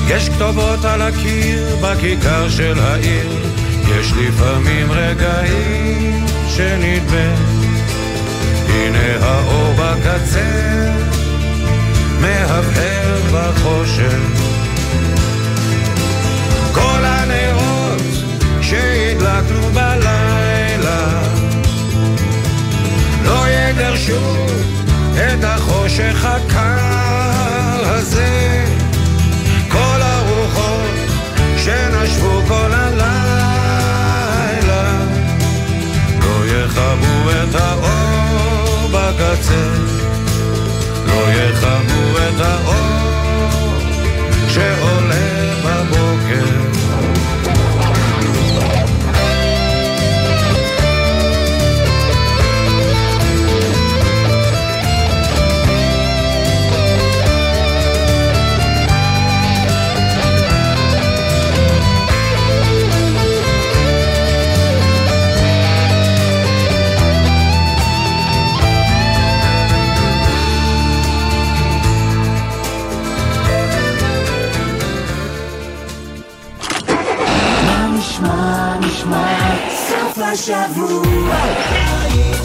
[0.08, 3.32] יש כתובות על הקיר בכיכר של העיר,
[3.98, 7.36] יש לפעמים רגעים שנדמה,
[8.70, 11.07] הנה האור בקצה.
[12.22, 14.18] מהבהר בחושך.
[16.74, 18.02] כל הנרות
[18.62, 21.22] שהדלקנו בלילה
[23.24, 24.46] לא יגרשו
[25.14, 28.66] את החושך הקר הזה.
[29.72, 30.88] כל הרוחות
[31.58, 33.08] שנשבו כל הלילה
[36.22, 40.07] לא יכבו את האור בקצה.
[41.18, 43.80] לא יכבו את האור
[44.48, 45.37] שעולה
[80.50, 82.38] הבית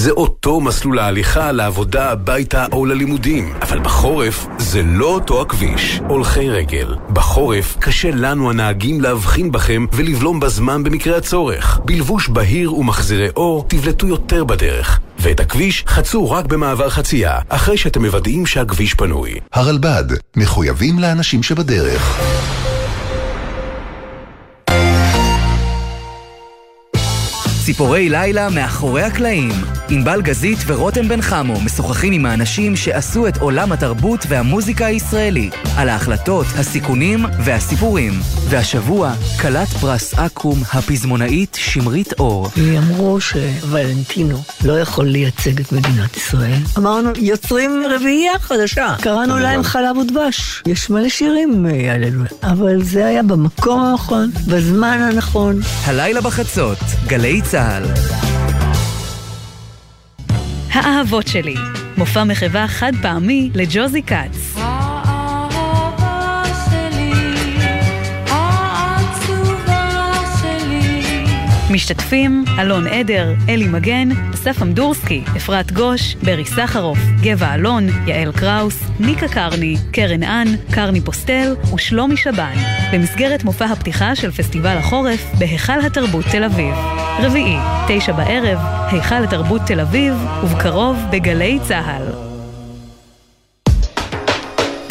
[0.00, 3.52] זה אותו מסלול ההליכה לעבודה, הביתה או ללימודים.
[3.62, 6.00] אבל בחורף זה לא אותו הכביש.
[6.08, 6.96] הולכי רגל.
[7.12, 11.80] בחורף קשה לנו הנהגים להבחין בכם ולבלום בזמן במקרה הצורך.
[11.84, 15.00] בלבוש בהיר ומחזירי אור תבלטו יותר בדרך.
[15.18, 19.34] ואת הכביש חצו רק במעבר חצייה, אחרי שאתם מוודאים שהכביש פנוי.
[19.52, 20.04] הרלב"ד,
[20.36, 22.20] מחויבים לאנשים שבדרך.
[27.70, 29.50] ציפורי לילה מאחורי הקלעים.
[29.88, 35.88] ענבל גזית ורותם בן חמו משוחחים עם האנשים שעשו את עולם התרבות והמוזיקה הישראלי, על
[35.88, 38.12] ההחלטות, הסיכונים והסיפורים.
[38.48, 42.48] והשבוע, כלת פרס אקו"ם הפזמונאית שמרית אור.
[42.78, 46.58] אמרו שוולנטינו לא יכול לייצג את מדינת ישראל.
[46.78, 48.94] אמרנו, יוצרים רביעייה חדשה.
[49.00, 50.62] קראנו להם חלב ודבש.
[50.66, 52.30] יש מלא שירים, הללויה.
[52.42, 55.60] אבל זה היה במקום הנכון, בזמן הנכון.
[55.84, 57.59] הלילה בחצות, גלי צה"ל.
[60.72, 61.54] האהבות שלי,
[61.96, 64.69] מופע מחווה חד פעמי לג'וזי כץ.
[71.70, 78.82] משתתפים אלון עדר, אלי מגן, אסף אמדורסקי, אפרת גוש, ברי סחרוף, גבע אלון, יעל קראוס,
[79.00, 82.54] ניקה קרני, קרן אן, קרני פוסטל ושלומי שבן,
[82.92, 86.74] במסגרת מופע הפתיחה של פסטיבל החורף בהיכל התרבות תל אביב.
[87.18, 87.56] רביעי,
[87.88, 88.58] תשע בערב,
[88.90, 90.14] היכל התרבות תל אביב,
[90.44, 92.30] ובקרוב בגלי צה"ל.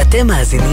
[0.02, 0.68] אתם מאזינים